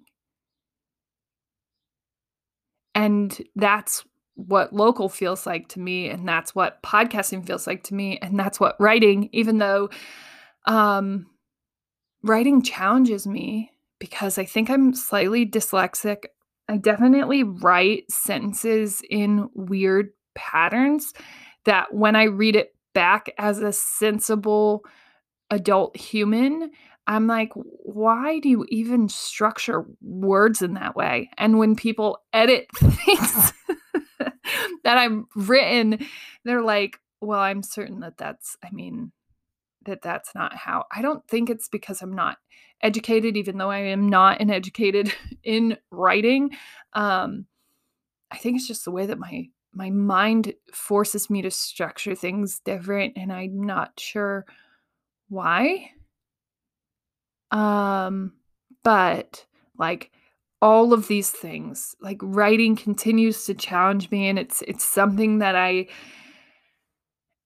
And 2.94 3.36
that's 3.56 4.04
what 4.38 4.72
local 4.72 5.08
feels 5.08 5.46
like 5.46 5.68
to 5.68 5.80
me 5.80 6.08
and 6.08 6.26
that's 6.26 6.54
what 6.54 6.80
podcasting 6.82 7.44
feels 7.44 7.66
like 7.66 7.82
to 7.82 7.94
me 7.94 8.18
and 8.22 8.38
that's 8.38 8.60
what 8.60 8.76
writing 8.78 9.28
even 9.32 9.58
though 9.58 9.90
um 10.66 11.26
writing 12.22 12.62
challenges 12.62 13.26
me 13.26 13.72
because 13.98 14.38
I 14.38 14.44
think 14.44 14.70
I'm 14.70 14.94
slightly 14.94 15.46
dyslexic. 15.46 16.24
I 16.68 16.76
definitely 16.76 17.42
write 17.42 18.10
sentences 18.10 19.02
in 19.08 19.48
weird 19.54 20.10
patterns 20.34 21.14
that 21.64 21.92
when 21.94 22.14
I 22.14 22.24
read 22.24 22.56
it 22.56 22.74
back 22.94 23.30
as 23.38 23.58
a 23.60 23.72
sensible 23.72 24.84
adult 25.50 25.96
human, 25.96 26.70
I'm 27.06 27.26
like, 27.26 27.50
why 27.54 28.38
do 28.38 28.48
you 28.48 28.66
even 28.68 29.08
structure 29.08 29.86
words 30.02 30.60
in 30.60 30.74
that 30.74 30.94
way? 30.94 31.30
And 31.38 31.58
when 31.58 31.74
people 31.74 32.18
edit 32.32 32.66
things 32.76 33.52
that 34.84 34.98
I've 34.98 35.24
written, 35.34 36.06
they're 36.44 36.62
like, 36.62 36.98
well, 37.20 37.40
I'm 37.40 37.62
certain 37.62 38.00
that 38.00 38.16
that's, 38.16 38.56
I 38.62 38.70
mean, 38.70 39.12
that 39.86 40.02
that's 40.02 40.34
not 40.34 40.54
how. 40.54 40.84
I 40.94 41.02
don't 41.02 41.26
think 41.28 41.50
it's 41.50 41.68
because 41.68 42.02
I'm 42.02 42.14
not 42.14 42.38
educated, 42.82 43.36
even 43.36 43.58
though 43.58 43.70
I 43.70 43.78
am 43.78 44.08
not 44.08 44.40
an 44.40 44.50
educated 44.50 45.12
in 45.42 45.76
writing. 45.90 46.50
Um, 46.92 47.46
I 48.30 48.36
think 48.36 48.56
it's 48.56 48.68
just 48.68 48.84
the 48.84 48.90
way 48.90 49.06
that 49.06 49.18
my 49.18 49.48
my 49.74 49.90
mind 49.90 50.54
forces 50.72 51.28
me 51.28 51.42
to 51.42 51.50
structure 51.50 52.14
things 52.14 52.60
different, 52.64 53.14
and 53.16 53.32
I'm 53.32 53.62
not 53.62 53.92
sure 53.98 54.46
why. 55.28 55.90
Um, 57.50 58.32
but 58.82 59.46
like 59.78 60.10
all 60.60 60.92
of 60.92 61.06
these 61.08 61.30
things 61.30 61.94
like 62.00 62.18
writing 62.20 62.74
continues 62.74 63.44
to 63.44 63.54
challenge 63.54 64.10
me 64.10 64.28
and 64.28 64.38
it's 64.38 64.62
it's 64.62 64.84
something 64.84 65.38
that 65.38 65.54
i 65.54 65.86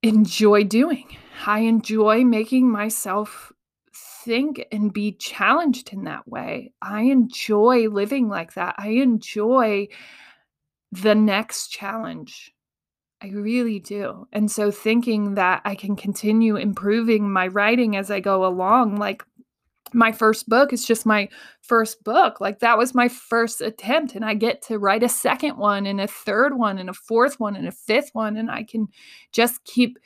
enjoy 0.02 0.64
doing. 0.64 1.16
I 1.46 1.60
enjoy 1.60 2.24
making 2.24 2.70
myself 2.70 3.52
think 4.24 4.64
and 4.70 4.92
be 4.92 5.12
challenged 5.12 5.92
in 5.92 6.04
that 6.04 6.26
way. 6.28 6.72
I 6.82 7.02
enjoy 7.02 7.88
living 7.88 8.28
like 8.28 8.54
that. 8.54 8.74
I 8.78 8.88
enjoy 8.88 9.88
the 10.90 11.14
next 11.14 11.68
challenge. 11.68 12.52
I 13.20 13.28
really 13.28 13.78
do. 13.78 14.26
And 14.32 14.50
so 14.50 14.72
thinking 14.72 15.34
that 15.34 15.62
I 15.64 15.76
can 15.76 15.94
continue 15.94 16.56
improving 16.56 17.30
my 17.30 17.46
writing 17.46 17.96
as 17.96 18.10
I 18.10 18.18
go 18.18 18.44
along, 18.44 18.96
like 18.96 19.24
my 19.92 20.12
first 20.12 20.48
book 20.48 20.72
is 20.72 20.86
just 20.86 21.06
my 21.06 21.28
first 21.60 22.02
book. 22.04 22.40
Like 22.40 22.60
that 22.60 22.78
was 22.78 22.94
my 22.94 23.08
first 23.08 23.60
attempt. 23.60 24.14
And 24.14 24.24
I 24.24 24.34
get 24.34 24.62
to 24.62 24.78
write 24.78 25.02
a 25.02 25.08
second 25.08 25.56
one 25.56 25.86
and 25.86 26.00
a 26.00 26.06
third 26.06 26.56
one 26.56 26.78
and 26.78 26.90
a 26.90 26.94
fourth 26.94 27.38
one 27.40 27.56
and 27.56 27.68
a 27.68 27.72
fifth 27.72 28.10
one. 28.12 28.36
And 28.36 28.50
I 28.50 28.62
can 28.64 28.88
just 29.32 29.64
keep 29.64 29.98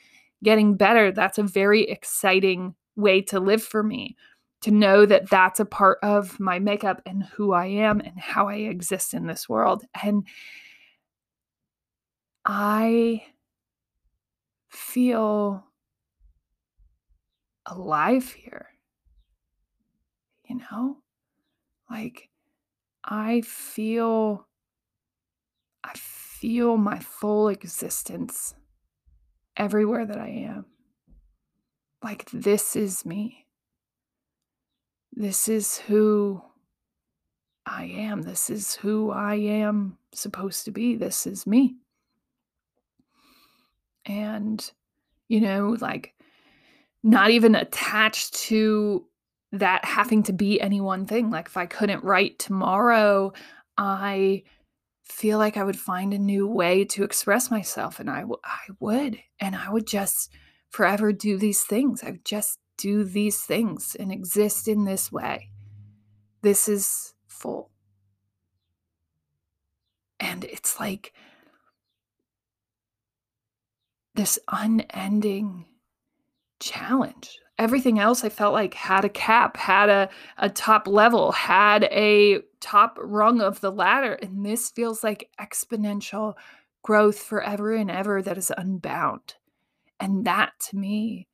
getting 0.43 0.75
better. 0.75 1.11
That's 1.11 1.37
a 1.37 1.43
very 1.43 1.83
exciting 1.83 2.75
way 2.95 3.21
to 3.23 3.39
live 3.39 3.63
for 3.63 3.83
me 3.83 4.15
to 4.61 4.71
know 4.71 5.05
that 5.05 5.29
that's 5.29 5.59
a 5.59 5.65
part 5.65 5.99
of 6.01 6.39
my 6.39 6.59
makeup 6.59 7.01
and 7.05 7.23
who 7.23 7.53
I 7.53 7.67
am 7.67 7.99
and 7.99 8.19
how 8.19 8.47
I 8.47 8.55
exist 8.55 9.13
in 9.13 9.27
this 9.27 9.47
world. 9.47 9.83
And 10.03 10.25
I 12.45 13.23
feel 14.69 15.63
alive 17.65 18.31
here 18.31 18.67
you 20.47 20.57
know? 20.57 20.97
Like 21.89 22.29
I 23.03 23.41
feel 23.41 24.45
I 25.83 25.93
feel 25.95 26.77
my 26.77 26.99
full 26.99 27.47
existence 27.47 28.53
everywhere 29.55 30.05
that 30.05 30.17
I 30.17 30.29
am. 30.29 30.65
Like 32.03 32.29
this 32.31 32.75
is 32.75 33.05
me. 33.05 33.45
This 35.13 35.47
is 35.47 35.77
who 35.77 36.41
I 37.65 37.85
am. 37.85 38.21
This 38.21 38.49
is 38.49 38.75
who 38.75 39.11
I 39.11 39.35
am 39.35 39.97
supposed 40.13 40.65
to 40.65 40.71
be. 40.71 40.95
This 40.95 41.25
is 41.25 41.47
me. 41.47 41.75
And, 44.05 44.69
you 45.27 45.41
know, 45.41 45.75
like 45.81 46.13
not 47.03 47.31
even 47.31 47.55
attached 47.55 48.35
to 48.35 49.05
that 49.57 49.85
having 49.85 50.23
to 50.23 50.33
be 50.33 50.59
any 50.61 50.81
one 50.81 51.05
thing. 51.05 51.29
Like 51.29 51.47
if 51.47 51.57
I 51.57 51.65
couldn't 51.65 52.03
write 52.03 52.39
tomorrow, 52.39 53.33
I 53.77 54.43
feel 55.03 55.37
like 55.37 55.57
I 55.57 55.63
would 55.63 55.79
find 55.79 56.13
a 56.13 56.19
new 56.19 56.47
way 56.47 56.83
to 56.85 57.03
express 57.03 57.49
myself 57.49 57.99
and 57.99 58.09
I, 58.09 58.21
w- 58.21 58.41
I 58.43 58.59
would 58.79 59.19
and 59.39 59.55
I 59.55 59.69
would 59.69 59.87
just 59.87 60.31
forever 60.69 61.13
do 61.13 61.37
these 61.37 61.63
things. 61.63 62.03
I 62.03 62.11
would 62.11 62.25
just 62.25 62.59
do 62.77 63.03
these 63.03 63.41
things 63.41 63.95
and 63.95 64.11
exist 64.11 64.67
in 64.67 64.85
this 64.85 65.11
way. 65.11 65.49
This 66.41 66.67
is 66.67 67.13
full. 67.27 67.71
And 70.19 70.43
it's 70.43 70.79
like 70.79 71.13
this 74.15 74.39
unending 74.51 75.65
challenge. 76.59 77.39
Everything 77.57 77.97
else 77.97 78.23
I 78.23 78.29
felt 78.29 78.53
like 78.53 78.75
had 78.75 79.03
a 79.03 79.09
cap, 79.09 79.57
had 79.57 79.89
a, 79.89 80.09
a 80.37 80.49
top 80.49 80.87
level, 80.87 81.31
had 81.31 81.85
a 81.85 82.41
top 82.61 82.97
rung 83.01 83.41
of 83.41 83.61
the 83.61 83.71
ladder. 83.71 84.13
And 84.21 84.45
this 84.45 84.69
feels 84.69 85.03
like 85.03 85.29
exponential 85.39 86.35
growth 86.83 87.19
forever 87.19 87.73
and 87.73 87.89
ever 87.89 88.21
that 88.21 88.37
is 88.37 88.51
unbound. 88.55 89.35
And 89.99 90.25
that 90.25 90.53
to 90.69 90.77
me 90.77 91.27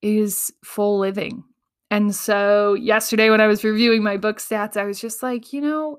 is 0.00 0.52
full 0.64 0.98
living. 0.98 1.44
And 1.90 2.14
so 2.14 2.74
yesterday, 2.74 3.30
when 3.30 3.40
I 3.40 3.46
was 3.46 3.62
reviewing 3.62 4.02
my 4.02 4.16
book 4.16 4.38
stats, 4.38 4.76
I 4.76 4.84
was 4.84 5.00
just 5.00 5.22
like, 5.22 5.52
you 5.52 5.60
know, 5.60 5.98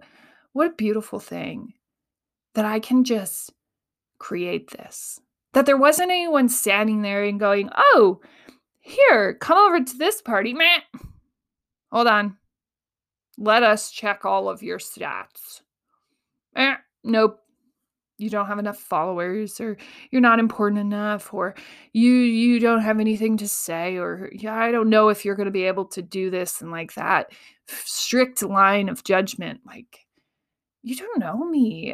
what 0.53 0.67
a 0.67 0.75
beautiful 0.75 1.19
thing 1.19 1.73
that 2.55 2.65
I 2.65 2.79
can 2.79 3.03
just 3.03 3.53
create 4.19 4.71
this. 4.71 5.19
That 5.53 5.65
there 5.65 5.77
wasn't 5.77 6.11
anyone 6.11 6.49
standing 6.49 7.03
there 7.03 7.23
and 7.23 7.39
going, 7.39 7.69
oh, 7.75 8.19
here, 8.87 9.33
come 9.35 9.57
over 9.57 9.83
to 9.83 9.97
this 9.97 10.21
party. 10.21 10.53
Meh. 10.53 10.79
Hold 11.91 12.07
on. 12.07 12.37
Let 13.37 13.63
us 13.63 13.91
check 13.91 14.25
all 14.25 14.49
of 14.49 14.63
your 14.63 14.79
stats. 14.79 15.61
Nope 17.03 17.39
you 18.17 18.29
don't 18.29 18.47
have 18.47 18.59
enough 18.59 18.79
followers 18.79 19.59
or 19.61 19.77
you're 20.09 20.21
not 20.21 20.39
important 20.39 20.79
enough 20.79 21.33
or 21.33 21.55
you 21.93 22.11
you 22.11 22.59
don't 22.59 22.81
have 22.81 22.99
anything 22.99 23.37
to 23.37 23.47
say 23.47 23.97
or 23.97 24.29
yeah 24.33 24.55
I 24.55 24.71
don't 24.71 24.89
know 24.89 25.09
if 25.09 25.23
you're 25.23 25.35
going 25.35 25.45
to 25.45 25.51
be 25.51 25.63
able 25.63 25.85
to 25.85 26.01
do 26.01 26.29
this 26.29 26.61
and 26.61 26.71
like 26.71 26.93
that 26.95 27.31
strict 27.67 28.41
line 28.41 28.89
of 28.89 29.03
judgment 29.03 29.61
like 29.65 30.05
you 30.83 30.95
don't 30.95 31.19
know 31.19 31.45
me 31.45 31.93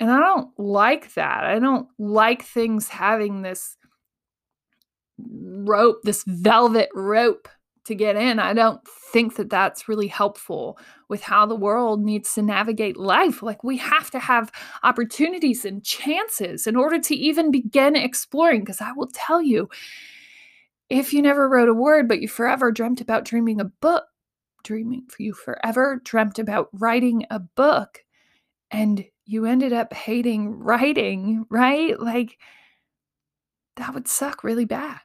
and 0.00 0.10
I 0.10 0.18
don't 0.18 0.58
like 0.58 1.14
that 1.14 1.44
I 1.44 1.58
don't 1.58 1.88
like 1.98 2.42
things 2.42 2.88
having 2.88 3.42
this 3.42 3.76
rope 5.28 6.00
this 6.02 6.24
velvet 6.26 6.88
rope 6.94 7.48
to 7.84 7.94
get 7.94 8.14
in. 8.14 8.38
I 8.38 8.52
don't 8.52 8.80
think 9.12 9.36
that 9.36 9.50
that's 9.50 9.88
really 9.88 10.06
helpful 10.06 10.78
with 11.08 11.22
how 11.22 11.46
the 11.46 11.56
world 11.56 12.04
needs 12.04 12.34
to 12.34 12.42
navigate 12.42 12.96
life. 12.96 13.42
Like, 13.42 13.64
we 13.64 13.78
have 13.78 14.10
to 14.10 14.18
have 14.18 14.52
opportunities 14.82 15.64
and 15.64 15.82
chances 15.82 16.66
in 16.66 16.76
order 16.76 16.98
to 17.00 17.14
even 17.14 17.50
begin 17.50 17.96
exploring. 17.96 18.60
Because 18.60 18.80
I 18.80 18.92
will 18.92 19.08
tell 19.12 19.42
you, 19.42 19.68
if 20.88 21.12
you 21.12 21.22
never 21.22 21.48
wrote 21.48 21.68
a 21.68 21.74
word, 21.74 22.06
but 22.06 22.20
you 22.20 22.28
forever 22.28 22.70
dreamt 22.70 23.00
about 23.00 23.24
dreaming 23.24 23.60
a 23.60 23.64
book, 23.64 24.04
dreaming, 24.62 25.06
for 25.08 25.22
you 25.22 25.32
forever 25.32 26.00
dreamt 26.04 26.38
about 26.38 26.68
writing 26.72 27.26
a 27.30 27.40
book, 27.40 28.04
and 28.70 29.04
you 29.24 29.46
ended 29.46 29.72
up 29.72 29.94
hating 29.94 30.58
writing, 30.58 31.46
right? 31.48 31.98
Like, 31.98 32.38
that 33.76 33.94
would 33.94 34.06
suck 34.06 34.44
really 34.44 34.64
bad. 34.66 35.00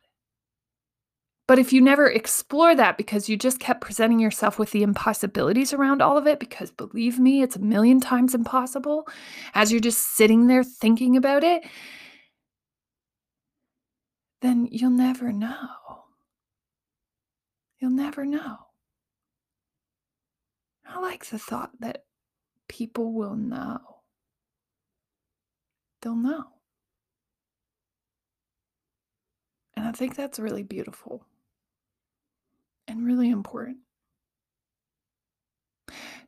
But 1.47 1.59
if 1.59 1.71
you 1.71 1.79
never 1.79 2.09
explore 2.09 2.73
that 2.75 2.97
because 2.97 3.29
you 3.29 3.37
just 3.37 3.59
kept 3.59 3.81
presenting 3.81 4.19
yourself 4.19 4.57
with 4.57 4.71
the 4.71 4.81
impossibilities 4.81 5.73
around 5.73 6.01
all 6.01 6.17
of 6.17 6.25
it, 6.25 6.39
because 6.39 6.71
believe 6.71 7.19
me, 7.19 7.43
it's 7.43 7.55
a 7.55 7.59
million 7.59 7.99
times 7.99 8.33
impossible 8.33 9.07
as 9.53 9.71
you're 9.71 9.79
just 9.79 10.15
sitting 10.15 10.47
there 10.47 10.63
thinking 10.63 11.15
about 11.15 11.43
it, 11.43 11.63
then 14.41 14.67
you'll 14.71 14.89
never 14.89 15.31
know. 15.31 16.05
You'll 17.79 17.91
never 17.91 18.25
know. 18.25 18.57
I 20.87 20.99
like 20.99 21.25
the 21.25 21.37
thought 21.37 21.71
that 21.79 22.05
people 22.67 23.13
will 23.13 23.35
know. 23.35 23.79
They'll 26.01 26.15
know. 26.15 26.45
And 29.75 29.87
I 29.87 29.91
think 29.91 30.15
that's 30.15 30.39
really 30.39 30.63
beautiful 30.63 31.23
and 32.87 33.05
really 33.05 33.29
important. 33.29 33.77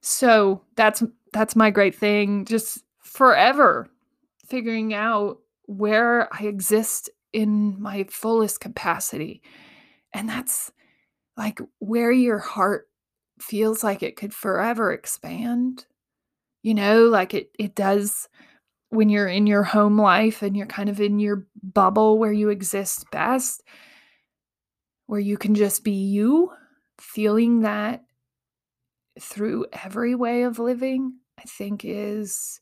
So 0.01 0.61
that's 0.75 1.03
that's 1.33 1.55
my 1.55 1.69
great 1.69 1.95
thing 1.95 2.45
just 2.45 2.83
forever 2.99 3.89
figuring 4.47 4.93
out 4.93 5.39
where 5.65 6.33
I 6.33 6.45
exist 6.45 7.09
in 7.33 7.81
my 7.81 8.05
fullest 8.09 8.61
capacity. 8.61 9.41
And 10.13 10.29
that's 10.29 10.71
like 11.35 11.59
where 11.79 12.11
your 12.11 12.39
heart 12.39 12.89
feels 13.39 13.83
like 13.83 14.01
it 14.01 14.15
could 14.15 14.33
forever 14.33 14.91
expand. 14.91 15.85
You 16.63 16.73
know, 16.73 17.05
like 17.05 17.33
it 17.33 17.51
it 17.59 17.75
does 17.75 18.29
when 18.89 19.09
you're 19.09 19.27
in 19.27 19.47
your 19.47 19.63
home 19.63 19.99
life 19.99 20.41
and 20.41 20.55
you're 20.55 20.65
kind 20.65 20.89
of 20.89 21.01
in 21.01 21.19
your 21.19 21.45
bubble 21.61 22.17
where 22.17 22.31
you 22.31 22.49
exist 22.49 23.05
best 23.11 23.63
where 25.07 25.19
you 25.19 25.37
can 25.37 25.55
just 25.55 25.83
be 25.83 25.91
you, 25.91 26.51
feeling 26.99 27.61
that 27.61 28.03
through 29.19 29.65
every 29.83 30.15
way 30.15 30.43
of 30.43 30.59
living, 30.59 31.13
I 31.39 31.43
think 31.43 31.83
is 31.83 32.61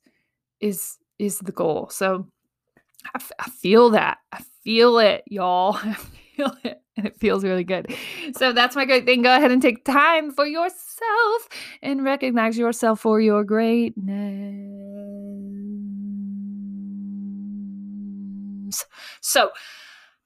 is 0.62 0.97
is 1.19 1.39
the 1.39 1.51
goal. 1.51 1.89
So 1.89 2.27
I, 3.08 3.17
f- 3.17 3.31
I 3.39 3.49
feel 3.49 3.89
that. 3.91 4.19
I 4.31 4.41
feel 4.63 4.99
it, 4.99 5.23
y'all. 5.27 5.75
I 5.84 5.93
feel 5.93 6.55
it. 6.63 6.81
And 6.97 7.05
it 7.08 7.17
feels 7.19 7.43
really 7.43 7.65
good. 7.65 7.93
So 8.38 8.53
that's 8.53 8.75
my 8.75 8.86
great 8.86 9.05
thing. 9.05 9.21
Go 9.21 9.36
ahead 9.36 9.51
and 9.51 9.62
take 9.62 9.84
time 9.84 10.31
for 10.31 10.45
yourself 10.45 11.49
and 11.81 12.05
recognize 12.05 12.58
yourself 12.58 13.01
for 13.01 13.19
your 13.19 13.43
greatness. 13.43 14.05
So, 19.21 19.51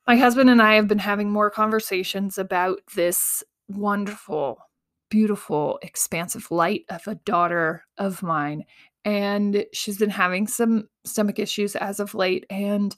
my 0.10 0.16
husband 0.16 0.50
and 0.50 0.60
I 0.60 0.74
have 0.74 0.88
been 0.88 0.98
having 0.98 1.30
more 1.30 1.52
conversations 1.52 2.40
about 2.40 2.80
this 2.96 3.44
wonderful, 3.68 4.58
beautiful, 5.12 5.78
expansive 5.84 6.50
light 6.50 6.82
of 6.90 7.08
a 7.08 7.14
daughter 7.14 7.84
of 8.00 8.24
mine. 8.24 8.64
And 9.06 9.66
she's 9.72 10.00
been 10.00 10.10
having 10.10 10.48
some 10.48 10.88
stomach 11.06 11.38
issues 11.38 11.76
as 11.76 12.00
of 12.00 12.16
late. 12.16 12.48
And 12.50 12.96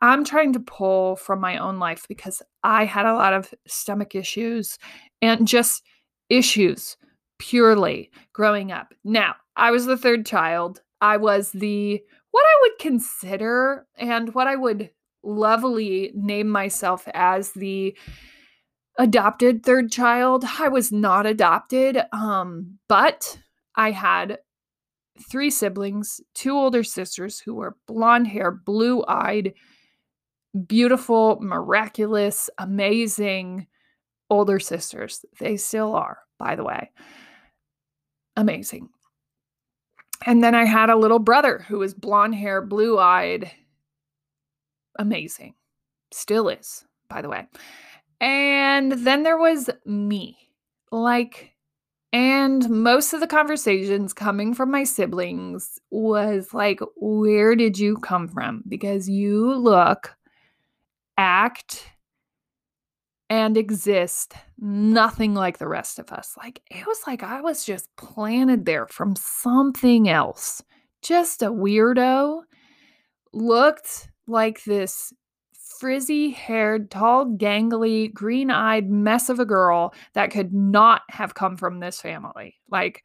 I'm 0.00 0.24
trying 0.24 0.54
to 0.54 0.60
pull 0.60 1.16
from 1.16 1.38
my 1.38 1.58
own 1.58 1.78
life 1.78 2.06
because 2.08 2.40
I 2.62 2.86
had 2.86 3.04
a 3.04 3.12
lot 3.12 3.34
of 3.34 3.52
stomach 3.66 4.14
issues 4.14 4.78
and 5.20 5.46
just 5.46 5.82
issues 6.30 6.96
purely 7.38 8.10
growing 8.32 8.72
up. 8.72 8.94
Now, 9.04 9.34
I 9.54 9.70
was 9.70 9.84
the 9.84 9.98
third 9.98 10.24
child. 10.24 10.80
I 11.02 11.18
was 11.18 11.52
the 11.52 12.02
what 12.30 12.42
I 12.42 12.58
would 12.62 12.78
consider 12.78 13.86
and 13.98 14.34
what 14.34 14.46
I 14.46 14.56
would 14.56 14.88
lovely 15.24 16.12
name 16.14 16.48
myself 16.48 17.08
as 17.14 17.52
the 17.52 17.96
adopted 18.98 19.64
third 19.64 19.90
child. 19.90 20.44
I 20.58 20.68
was 20.68 20.92
not 20.92 21.26
adopted, 21.26 21.98
um, 22.12 22.78
but 22.88 23.38
I 23.76 23.90
had 23.90 24.38
three 25.30 25.50
siblings, 25.50 26.20
two 26.34 26.52
older 26.52 26.82
sisters 26.82 27.38
who 27.40 27.54
were 27.54 27.76
blonde 27.86 28.28
hair, 28.28 28.50
blue 28.50 29.04
eyed, 29.06 29.54
beautiful, 30.66 31.38
miraculous, 31.40 32.50
amazing 32.58 33.66
older 34.30 34.58
sisters. 34.58 35.24
They 35.38 35.56
still 35.56 35.94
are, 35.94 36.18
by 36.38 36.56
the 36.56 36.64
way. 36.64 36.90
Amazing. 38.36 38.88
And 40.26 40.42
then 40.42 40.54
I 40.54 40.64
had 40.64 40.90
a 40.90 40.96
little 40.96 41.18
brother 41.18 41.64
who 41.68 41.78
was 41.78 41.94
blonde 41.94 42.34
hair, 42.34 42.62
blue 42.62 42.98
eyed, 42.98 43.50
amazing. 44.98 45.54
Still 46.12 46.48
is, 46.48 46.84
by 47.08 47.22
the 47.22 47.28
way. 47.28 47.46
And 48.20 48.92
then 48.92 49.22
there 49.22 49.38
was 49.38 49.70
me. 49.84 50.36
Like, 50.90 51.52
and 52.12 52.68
most 52.70 53.12
of 53.12 53.20
the 53.20 53.26
conversations 53.26 54.12
coming 54.12 54.54
from 54.54 54.70
my 54.70 54.84
siblings 54.84 55.80
was 55.90 56.54
like, 56.54 56.80
where 56.96 57.56
did 57.56 57.78
you 57.78 57.96
come 57.96 58.28
from? 58.28 58.62
Because 58.68 59.08
you 59.08 59.54
look, 59.54 60.14
act, 61.18 61.90
and 63.28 63.56
exist 63.56 64.34
nothing 64.58 65.34
like 65.34 65.58
the 65.58 65.66
rest 65.66 65.98
of 65.98 66.12
us. 66.12 66.36
Like, 66.36 66.62
it 66.70 66.86
was 66.86 67.00
like 67.06 67.22
I 67.22 67.40
was 67.40 67.64
just 67.64 67.88
planted 67.96 68.64
there 68.64 68.86
from 68.86 69.16
something 69.16 70.08
else. 70.08 70.62
Just 71.02 71.42
a 71.42 71.50
weirdo. 71.50 72.42
Looked 73.32 74.08
like 74.26 74.64
this 74.64 75.12
frizzy 75.78 76.30
haired, 76.30 76.90
tall, 76.90 77.26
gangly, 77.26 78.12
green 78.12 78.50
eyed 78.50 78.90
mess 78.90 79.28
of 79.28 79.40
a 79.40 79.44
girl 79.44 79.94
that 80.14 80.30
could 80.30 80.52
not 80.52 81.02
have 81.10 81.34
come 81.34 81.56
from 81.56 81.80
this 81.80 82.00
family. 82.00 82.56
Like, 82.70 83.02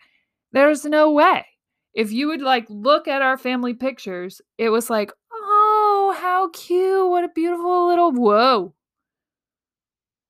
there's 0.52 0.86
no 0.86 1.12
way. 1.12 1.46
If 1.94 2.12
you 2.12 2.28
would 2.28 2.42
like 2.42 2.66
look 2.70 3.08
at 3.08 3.22
our 3.22 3.38
family 3.38 3.74
pictures, 3.74 4.42
it 4.58 4.70
was 4.70 4.90
like, 4.90 5.12
oh, 5.32 6.16
how 6.20 6.50
cute. 6.50 7.10
What 7.10 7.24
a 7.24 7.30
beautiful 7.30 7.88
little 7.88 8.12
whoa. 8.12 8.74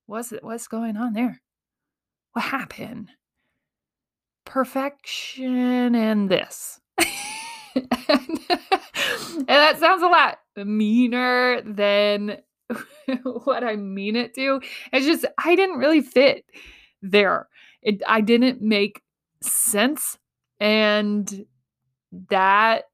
What's 0.05 0.31
it? 0.31 0.43
What's 0.43 0.67
going 0.67 0.97
on 0.97 1.13
there? 1.13 1.41
What 2.33 2.45
happened? 2.45 3.09
Perfection 4.45 5.93
and 5.93 6.29
this. 6.29 6.79
and, 6.97 7.07
and 8.09 9.47
that 9.47 9.77
sounds 9.79 10.01
a 10.01 10.07
lot 10.07 10.39
meaner 10.65 11.61
than 11.61 12.37
what 13.23 13.63
I 13.63 13.75
mean 13.75 14.15
it 14.15 14.33
to. 14.35 14.61
It's 14.91 15.05
just 15.05 15.25
I 15.37 15.55
didn't 15.55 15.77
really 15.77 16.01
fit 16.01 16.45
there. 17.01 17.47
It 17.81 18.01
I 18.07 18.21
didn't 18.21 18.61
make 18.61 19.01
sense 19.41 20.17
and 20.59 21.45
that 22.29 22.85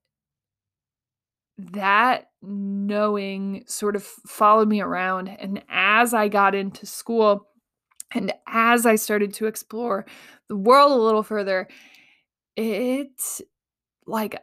that 1.57 2.29
knowing 2.41 3.63
sort 3.65 3.95
of 3.95 4.03
followed 4.03 4.67
me 4.67 4.81
around 4.81 5.29
and 5.29 5.63
as 5.69 6.13
I 6.13 6.27
got 6.27 6.53
into 6.53 6.85
school 6.85 7.47
and 8.13 8.33
as 8.47 8.85
I 8.85 8.95
started 8.95 9.33
to 9.35 9.47
explore 9.47 10.05
the 10.49 10.57
world 10.57 10.91
a 10.91 11.01
little 11.01 11.23
further 11.23 11.67
it 12.55 13.41
like 14.05 14.37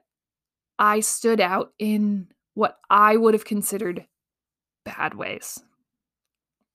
I 0.78 1.00
stood 1.00 1.40
out 1.40 1.72
in 1.78 2.28
what 2.54 2.78
I 2.90 3.16
would 3.16 3.34
have 3.34 3.44
considered 3.44 4.06
bad 4.84 5.14
ways. 5.14 5.62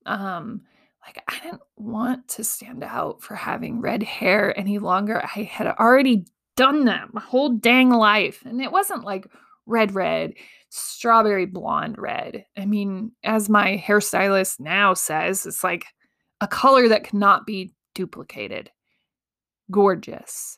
Um, 0.06 0.62
like 1.06 1.24
I 1.28 1.40
didn't 1.40 1.62
want 1.78 2.28
to 2.30 2.44
stand 2.44 2.84
out 2.84 3.22
for 3.22 3.36
having 3.36 3.82
red 3.82 4.04
hair 4.04 4.58
any 4.58 4.80
longer. 4.80 5.22
I 5.24 5.44
had 5.44 5.68
already 5.68 6.26
done 6.58 6.86
that 6.86 7.14
my 7.14 7.22
whole 7.22 7.50
dang 7.50 7.90
life. 7.90 8.44
And 8.46 8.62
it 8.62 8.72
wasn't 8.72 9.06
like 9.06 9.28
red, 9.66 9.96
red, 9.96 10.34
strawberry 10.70 11.46
blonde 11.46 11.98
red. 11.98 12.46
I 12.58 12.66
mean, 12.66 13.12
as 13.24 13.48
my 13.48 13.82
hairstylist 13.86 14.60
now 14.60 14.94
says, 14.94 15.46
it's 15.46 15.64
like 15.64 15.86
a 16.42 16.48
color 16.48 16.90
that 16.90 17.04
cannot 17.04 17.46
be 17.46 17.74
duplicated. 17.96 18.72
Gorgeous, 19.72 20.58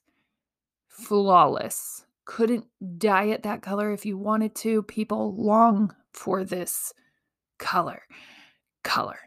flawless. 0.88 2.06
Couldn't 2.30 2.68
dye 3.00 3.24
it 3.24 3.42
that 3.42 3.64
color 3.64 3.92
if 3.92 4.06
you 4.06 4.16
wanted 4.16 4.54
to. 4.58 4.84
People 4.84 5.36
long 5.36 5.96
for 6.14 6.44
this 6.44 6.94
color. 7.58 8.04
Color. 8.84 9.18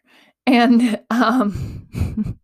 And 0.46 1.00
um, 1.10 1.88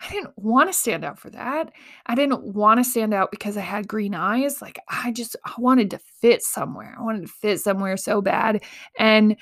I 0.00 0.10
didn't 0.10 0.36
want 0.36 0.68
to 0.68 0.72
stand 0.72 1.04
out 1.04 1.20
for 1.20 1.30
that. 1.30 1.70
I 2.04 2.16
didn't 2.16 2.42
want 2.42 2.80
to 2.80 2.84
stand 2.84 3.14
out 3.14 3.30
because 3.30 3.56
I 3.56 3.60
had 3.60 3.86
green 3.86 4.12
eyes. 4.12 4.60
Like 4.60 4.80
I 4.88 5.12
just 5.12 5.36
I 5.44 5.52
wanted 5.56 5.92
to 5.92 6.00
fit 6.20 6.42
somewhere. 6.42 6.96
I 6.98 7.02
wanted 7.04 7.22
to 7.22 7.32
fit 7.32 7.60
somewhere 7.60 7.96
so 7.96 8.20
bad. 8.20 8.64
And 8.98 9.36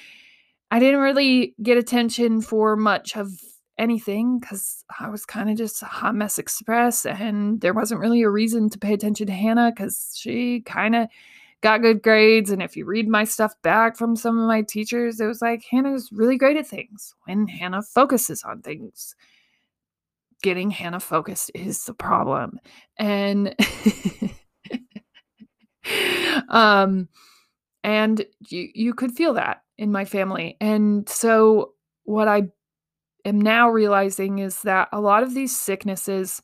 I 0.71 0.79
didn't 0.79 1.01
really 1.01 1.55
get 1.63 1.79
attention 1.79 2.43
for 2.43 2.77
much 2.77 3.17
of 3.17 3.31
anything 3.79 4.39
because 4.39 4.85
I 5.01 5.09
was 5.09 5.27
kind 5.27 5.51
of 5.51 5.57
just 5.57 5.83
a 5.83 5.87
hot 5.87 6.15
mess 6.15 6.39
express 6.39 7.05
and 7.05 7.61
there 7.61 7.75
wasn't 7.75 8.01
really 8.01 8.23
a 8.23 8.31
reason 8.31 8.71
to 8.71 8.79
pay 8.79 8.95
attention 8.95 9.27
to 9.27 9.33
Hannah 9.33 9.73
because 9.75 10.15
she 10.17 10.61
kind 10.61 10.95
of 10.95 11.09
got 11.61 11.83
good 11.83 12.03
grades. 12.03 12.51
And 12.51 12.63
if 12.63 12.77
you 12.77 12.85
read 12.85 13.09
my 13.09 13.25
stuff 13.25 13.55
back 13.63 13.97
from 13.97 14.17
some 14.17 14.39
of 14.39 14.47
my 14.47 14.63
teachers, 14.63 15.19
it 15.19 15.27
was 15.27 15.43
like 15.43 15.65
Hannah's 15.69 16.11
really 16.13 16.37
great 16.37 16.57
at 16.57 16.67
things 16.67 17.15
when 17.25 17.49
Hannah 17.49 17.83
focuses 17.83 18.45
on 18.45 18.63
things. 18.63 19.17
Getting 20.43 20.71
Hannah 20.71 21.01
focused 21.01 21.51
is 21.55 21.85
the 21.85 21.95
problem. 21.95 22.61
And 22.99 23.57
um 26.49 27.09
and 27.83 28.25
you 28.49 28.69
you 28.75 28.95
could 28.95 29.13
feel 29.13 29.35
that 29.35 29.63
in 29.79 29.91
my 29.91 30.05
family. 30.05 30.57
And 30.61 31.09
so 31.09 31.73
what 32.05 32.29
I 32.29 32.49
am 33.25 33.41
now 33.41 33.69
realizing 33.71 34.39
is 34.39 34.63
that 34.63 34.89
a 34.93 35.01
lot 35.01 35.23
of 35.23 35.35
these 35.35 35.57
sicknesses 35.57 36.43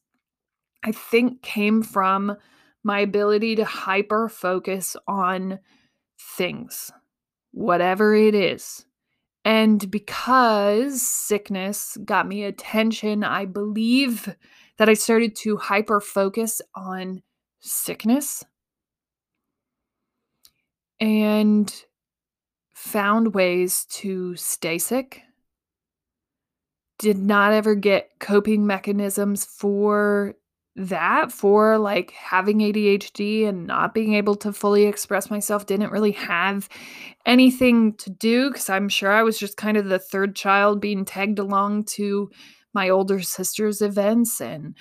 I 0.82 0.92
think 0.92 1.42
came 1.42 1.82
from 1.82 2.36
my 2.82 3.00
ability 3.00 3.56
to 3.56 3.64
hyper 3.64 4.28
focus 4.28 4.96
on 5.06 5.58
things, 6.36 6.90
whatever 7.52 8.14
it 8.14 8.34
is. 8.34 8.86
And 9.44 9.90
because 9.90 11.02
sickness 11.02 11.96
got 12.04 12.26
me 12.26 12.44
attention, 12.44 13.24
I 13.24 13.46
believe 13.46 14.34
that 14.78 14.88
I 14.88 14.94
started 14.94 15.36
to 15.36 15.56
hyper 15.56 16.00
focus 16.00 16.60
on 16.74 17.22
sickness 17.60 18.44
and 20.98 21.84
found 22.74 23.34
ways 23.34 23.86
to 23.86 24.36
stay 24.36 24.78
sick. 24.78 25.22
Did 27.00 27.18
not 27.18 27.52
ever 27.52 27.74
get 27.74 28.10
coping 28.20 28.66
mechanisms 28.66 29.44
for 29.44 30.34
that 30.76 31.32
for 31.32 31.78
like 31.78 32.12
having 32.12 32.58
ADHD 32.58 33.46
and 33.46 33.66
not 33.66 33.92
being 33.92 34.14
able 34.14 34.36
to 34.36 34.52
fully 34.52 34.84
express 34.84 35.30
myself 35.30 35.66
didn't 35.66 35.90
really 35.90 36.12
have 36.12 36.68
anything 37.26 37.94
to 37.94 38.10
do 38.10 38.50
because 38.50 38.70
I'm 38.70 38.88
sure 38.88 39.10
I 39.10 39.22
was 39.22 39.38
just 39.38 39.56
kind 39.56 39.76
of 39.76 39.86
the 39.86 39.98
third 39.98 40.36
child 40.36 40.80
being 40.80 41.04
tagged 41.04 41.38
along 41.38 41.84
to 41.84 42.30
my 42.72 42.88
older 42.88 43.20
sister's 43.20 43.82
events 43.82 44.40
and 44.40 44.76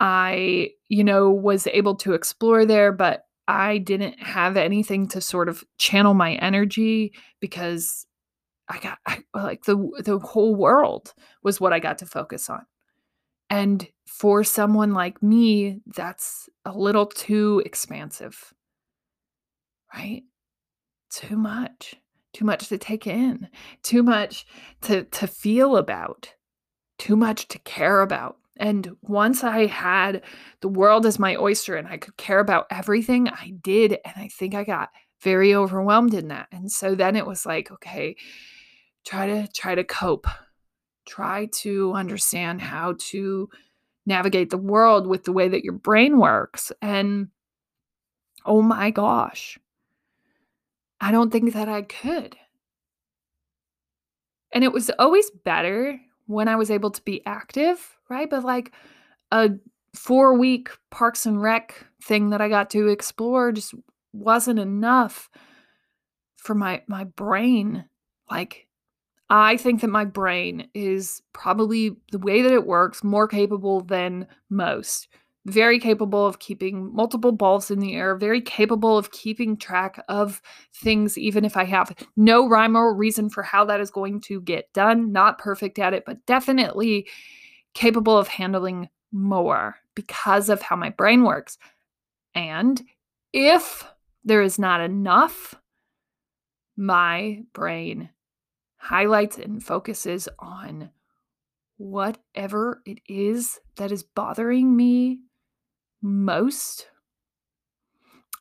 I, 0.00 0.70
you 0.88 1.04
know, 1.04 1.30
was 1.30 1.68
able 1.68 1.94
to 1.96 2.14
explore 2.14 2.66
there, 2.66 2.90
but 2.90 3.24
I 3.46 3.78
didn't 3.78 4.20
have 4.20 4.56
anything 4.56 5.06
to 5.08 5.20
sort 5.20 5.48
of 5.48 5.64
channel 5.78 6.14
my 6.14 6.34
energy 6.34 7.12
because 7.40 8.06
I 8.68 8.78
got 8.78 8.98
I, 9.06 9.22
like 9.34 9.64
the 9.64 9.76
the 10.04 10.18
whole 10.18 10.54
world 10.54 11.14
was 11.42 11.60
what 11.60 11.72
I 11.72 11.78
got 11.78 11.98
to 11.98 12.06
focus 12.06 12.48
on. 12.48 12.64
And 13.50 13.86
for 14.06 14.44
someone 14.44 14.94
like 14.94 15.22
me, 15.22 15.80
that's 15.86 16.48
a 16.64 16.72
little 16.72 17.04
too 17.04 17.62
expansive, 17.66 18.54
right? 19.94 20.22
Too 21.10 21.36
much, 21.36 21.96
too 22.32 22.46
much 22.46 22.68
to 22.68 22.78
take 22.78 23.06
in, 23.06 23.48
too 23.82 24.02
much 24.02 24.46
to, 24.82 25.04
to 25.04 25.26
feel 25.26 25.76
about, 25.76 26.32
too 26.98 27.14
much 27.14 27.48
to 27.48 27.58
care 27.58 28.00
about. 28.00 28.38
And 28.56 28.92
once 29.02 29.44
I 29.44 29.66
had 29.66 30.22
the 30.60 30.68
world 30.68 31.04
as 31.04 31.18
my 31.18 31.36
oyster 31.36 31.76
and 31.76 31.88
I 31.88 31.98
could 31.98 32.16
care 32.16 32.40
about 32.40 32.66
everything, 32.70 33.28
I 33.28 33.52
did. 33.62 33.98
And 34.04 34.14
I 34.16 34.28
think 34.28 34.54
I 34.54 34.64
got 34.64 34.88
very 35.20 35.54
overwhelmed 35.54 36.14
in 36.14 36.28
that. 36.28 36.48
And 36.52 36.72
so 36.72 36.94
then 36.94 37.16
it 37.16 37.26
was 37.26 37.44
like, 37.44 37.70
okay, 37.70 38.16
try 39.04 39.26
to 39.26 39.48
try 39.52 39.74
to 39.74 39.84
cope 39.84 40.26
try 41.04 41.46
to 41.46 41.92
understand 41.92 42.60
how 42.60 42.94
to 42.98 43.48
navigate 44.06 44.50
the 44.50 44.58
world 44.58 45.06
with 45.06 45.24
the 45.24 45.32
way 45.32 45.48
that 45.48 45.64
your 45.64 45.74
brain 45.74 46.18
works. 46.18 46.72
And 46.80 47.28
oh 48.44 48.62
my 48.62 48.90
gosh, 48.90 49.58
I 51.00 51.12
don't 51.12 51.30
think 51.30 51.52
that 51.54 51.68
I 51.68 51.82
could. 51.82 52.36
And 54.52 54.64
it 54.64 54.72
was 54.72 54.90
always 54.98 55.30
better 55.30 56.00
when 56.26 56.48
I 56.48 56.56
was 56.56 56.70
able 56.70 56.90
to 56.90 57.02
be 57.02 57.24
active, 57.26 57.96
right? 58.08 58.28
But 58.28 58.44
like 58.44 58.72
a 59.30 59.50
four 59.94 60.36
week 60.36 60.70
Parks 60.90 61.26
and 61.26 61.40
Rec 61.40 61.86
thing 62.02 62.30
that 62.30 62.40
I 62.40 62.48
got 62.48 62.70
to 62.70 62.88
explore 62.88 63.52
just 63.52 63.74
wasn't 64.12 64.58
enough 64.58 65.30
for 66.36 66.54
my 66.54 66.82
my 66.86 67.04
brain 67.04 67.84
like 68.30 68.66
I 69.34 69.56
think 69.56 69.80
that 69.80 69.88
my 69.88 70.04
brain 70.04 70.68
is 70.74 71.22
probably 71.32 71.96
the 72.10 72.18
way 72.18 72.42
that 72.42 72.52
it 72.52 72.66
works 72.66 73.02
more 73.02 73.26
capable 73.26 73.80
than 73.80 74.26
most. 74.50 75.08
Very 75.46 75.80
capable 75.80 76.26
of 76.26 76.38
keeping 76.38 76.94
multiple 76.94 77.32
balls 77.32 77.70
in 77.70 77.80
the 77.80 77.94
air, 77.94 78.14
very 78.14 78.42
capable 78.42 78.98
of 78.98 79.10
keeping 79.10 79.56
track 79.56 80.04
of 80.06 80.42
things, 80.74 81.16
even 81.16 81.46
if 81.46 81.56
I 81.56 81.64
have 81.64 81.94
no 82.14 82.46
rhyme 82.46 82.76
or 82.76 82.94
reason 82.94 83.30
for 83.30 83.42
how 83.42 83.64
that 83.64 83.80
is 83.80 83.90
going 83.90 84.20
to 84.20 84.42
get 84.42 84.70
done. 84.74 85.12
Not 85.12 85.38
perfect 85.38 85.78
at 85.78 85.94
it, 85.94 86.04
but 86.04 86.26
definitely 86.26 87.08
capable 87.72 88.18
of 88.18 88.28
handling 88.28 88.90
more 89.12 89.76
because 89.94 90.50
of 90.50 90.60
how 90.60 90.76
my 90.76 90.90
brain 90.90 91.24
works. 91.24 91.56
And 92.34 92.82
if 93.32 93.82
there 94.24 94.42
is 94.42 94.58
not 94.58 94.82
enough, 94.82 95.54
my 96.76 97.44
brain 97.54 98.10
highlights 98.82 99.38
and 99.38 99.62
focuses 99.62 100.28
on 100.40 100.90
whatever 101.76 102.82
it 102.84 102.98
is 103.08 103.60
that 103.76 103.92
is 103.92 104.02
bothering 104.02 104.74
me 104.76 105.20
most. 106.02 106.88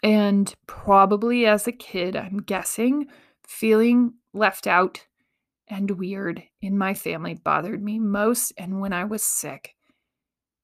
And 0.01 0.54
probably 0.65 1.45
as 1.45 1.67
a 1.67 1.71
kid, 1.71 2.15
I'm 2.15 2.38
guessing 2.38 3.08
feeling 3.47 4.15
left 4.34 4.65
out 4.65 5.06
and 5.67 5.91
weird 5.91 6.41
in 6.60 6.75
my 6.75 6.95
family 6.95 7.36
bothered 7.36 7.84
me 7.84 7.99
most. 7.99 8.51
And 8.58 8.82
when 8.82 8.93
I 8.93 9.04
was 9.04 9.21
sick, 9.21 9.75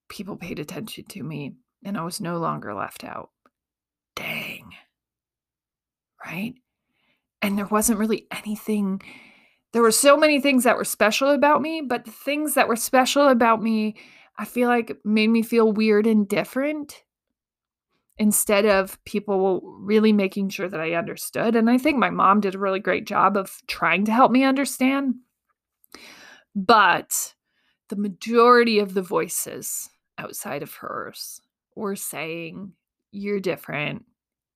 people 0.08 0.36
paid 0.36 0.58
attention 0.58 1.04
to 1.10 1.22
me 1.22 1.54
and 1.84 1.96
I 1.96 2.02
was 2.02 2.20
no 2.20 2.38
longer 2.38 2.74
left 2.74 3.04
out. 3.04 3.30
Dang. 4.16 4.72
Right? 6.26 6.54
And 7.40 7.56
there 7.56 7.66
wasn't 7.66 8.00
really 8.00 8.26
anything 8.32 9.00
there 9.72 9.82
were 9.82 9.90
so 9.92 10.16
many 10.16 10.40
things 10.40 10.64
that 10.64 10.76
were 10.76 10.84
special 10.84 11.30
about 11.30 11.62
me, 11.62 11.80
but 11.82 12.04
the 12.04 12.10
things 12.10 12.54
that 12.54 12.68
were 12.68 12.76
special 12.76 13.28
about 13.28 13.62
me, 13.62 13.96
I 14.38 14.44
feel 14.44 14.68
like 14.68 14.96
made 15.04 15.28
me 15.28 15.42
feel 15.42 15.72
weird 15.72 16.06
and 16.06 16.28
different. 16.28 17.02
instead 18.18 18.66
of 18.66 19.02
people 19.04 19.60
really 19.80 20.12
making 20.12 20.48
sure 20.48 20.68
that 20.68 20.80
I 20.80 20.94
understood. 20.94 21.54
And 21.54 21.70
I 21.70 21.78
think 21.78 21.98
my 21.98 22.10
mom 22.10 22.40
did 22.40 22.54
a 22.54 22.58
really 22.58 22.80
great 22.80 23.06
job 23.06 23.36
of 23.36 23.60
trying 23.68 24.04
to 24.06 24.12
help 24.12 24.32
me 24.32 24.42
understand. 24.44 25.14
But 26.54 27.34
the 27.88 27.96
majority 27.96 28.78
of 28.78 28.94
the 28.94 29.02
voices 29.02 29.88
outside 30.18 30.62
of 30.62 30.74
hers 30.74 31.40
were 31.74 31.96
saying, 31.96 32.72
You're 33.12 33.40
different. 33.40 34.04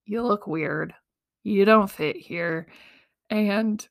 You 0.05 0.23
look 0.23 0.47
weird. 0.47 0.95
You 1.45 1.65
don't 1.65 1.91
fit 1.91 2.17
here. 2.17 2.67
And 3.31 3.87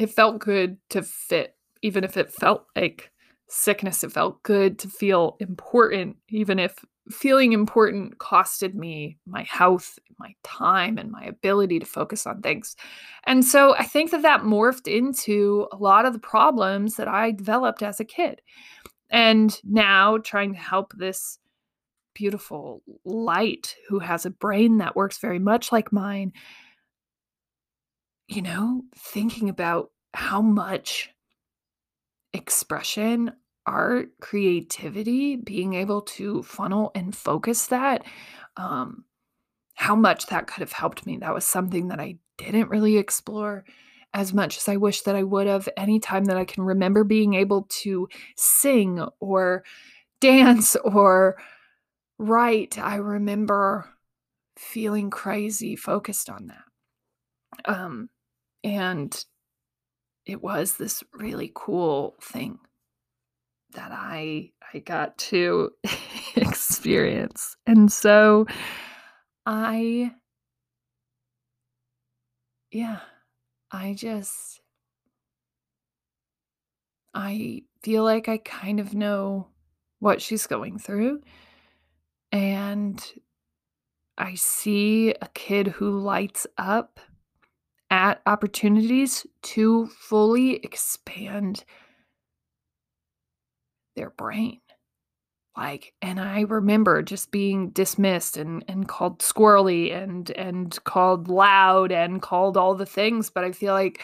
it 0.00 0.10
felt 0.10 0.38
good 0.38 0.78
to 0.88 1.02
fit, 1.02 1.54
even 1.82 2.04
if 2.04 2.16
it 2.16 2.32
felt 2.32 2.64
like 2.74 3.10
sickness. 3.48 4.02
It 4.02 4.12
felt 4.12 4.42
good 4.42 4.78
to 4.78 4.88
feel 4.88 5.36
important, 5.40 6.16
even 6.30 6.58
if 6.58 6.74
feeling 7.10 7.52
important 7.52 8.16
costed 8.18 8.74
me 8.74 9.18
my 9.26 9.42
health, 9.42 9.98
my 10.18 10.34
time, 10.42 10.96
and 10.96 11.10
my 11.10 11.24
ability 11.24 11.78
to 11.80 11.86
focus 11.86 12.26
on 12.26 12.40
things. 12.40 12.76
And 13.24 13.44
so 13.44 13.76
I 13.76 13.84
think 13.84 14.10
that 14.12 14.22
that 14.22 14.40
morphed 14.40 14.88
into 14.88 15.68
a 15.70 15.76
lot 15.76 16.06
of 16.06 16.14
the 16.14 16.18
problems 16.18 16.96
that 16.96 17.08
I 17.08 17.32
developed 17.32 17.82
as 17.82 18.00
a 18.00 18.04
kid. 18.04 18.40
And 19.10 19.60
now 19.64 20.16
trying 20.16 20.54
to 20.54 20.60
help 20.60 20.94
this 20.96 21.38
beautiful 22.14 22.82
light 23.04 23.76
who 23.88 23.98
has 23.98 24.24
a 24.24 24.30
brain 24.30 24.78
that 24.78 24.96
works 24.96 25.18
very 25.18 25.38
much 25.38 25.72
like 25.72 25.92
mine, 25.92 26.32
you 28.30 28.42
know, 28.42 28.84
thinking 28.94 29.48
about 29.48 29.90
how 30.14 30.40
much 30.40 31.10
expression 32.32 33.32
art, 33.66 34.10
creativity, 34.20 35.34
being 35.34 35.74
able 35.74 36.02
to 36.02 36.42
funnel 36.44 36.92
and 36.94 37.14
focus 37.14 37.66
that, 37.66 38.04
um, 38.56 39.04
how 39.74 39.96
much 39.96 40.26
that 40.26 40.46
could 40.46 40.60
have 40.60 40.72
helped 40.72 41.06
me. 41.06 41.18
That 41.18 41.34
was 41.34 41.44
something 41.44 41.88
that 41.88 41.98
I 41.98 42.18
didn't 42.38 42.70
really 42.70 42.98
explore 42.98 43.64
as 44.14 44.32
much 44.32 44.56
as 44.56 44.68
I 44.68 44.76
wish 44.76 45.02
that 45.02 45.16
I 45.16 45.24
would 45.24 45.48
have. 45.48 45.68
Anytime 45.76 46.26
that 46.26 46.36
I 46.36 46.44
can 46.44 46.62
remember 46.62 47.02
being 47.02 47.34
able 47.34 47.66
to 47.82 48.08
sing 48.36 49.04
or 49.18 49.64
dance 50.20 50.76
or 50.84 51.36
write, 52.16 52.78
I 52.78 52.96
remember 52.96 53.90
feeling 54.56 55.10
crazy 55.10 55.74
focused 55.74 56.30
on 56.30 56.46
that. 56.46 57.72
Um, 57.72 58.08
and 58.64 59.24
it 60.26 60.42
was 60.42 60.76
this 60.76 61.02
really 61.12 61.50
cool 61.54 62.16
thing 62.22 62.58
that 63.74 63.90
I 63.92 64.50
I 64.72 64.78
got 64.80 65.16
to 65.18 65.70
experience. 66.36 67.56
And 67.66 67.90
so 67.90 68.46
I 69.46 70.12
yeah, 72.70 73.00
I 73.72 73.94
just 73.94 74.60
I 77.14 77.62
feel 77.82 78.04
like 78.04 78.28
I 78.28 78.38
kind 78.38 78.78
of 78.78 78.94
know 78.94 79.48
what 79.98 80.22
she's 80.22 80.46
going 80.46 80.78
through. 80.78 81.20
And 82.32 83.04
I 84.16 84.34
see 84.34 85.10
a 85.10 85.28
kid 85.34 85.66
who 85.66 85.98
lights 85.98 86.46
up 86.56 87.00
at 87.90 88.22
opportunities 88.26 89.26
to 89.42 89.86
fully 89.88 90.56
expand 90.56 91.64
their 93.96 94.10
brain. 94.10 94.60
Like, 95.56 95.92
and 96.00 96.20
I 96.20 96.42
remember 96.42 97.02
just 97.02 97.30
being 97.32 97.70
dismissed 97.70 98.36
and 98.36 98.64
and 98.68 98.88
called 98.88 99.18
squirrely 99.18 99.92
and 99.92 100.30
and 100.30 100.78
called 100.84 101.28
loud 101.28 101.92
and 101.92 102.22
called 102.22 102.56
all 102.56 102.74
the 102.74 102.86
things. 102.86 103.30
But 103.30 103.44
I 103.44 103.52
feel 103.52 103.74
like 103.74 104.02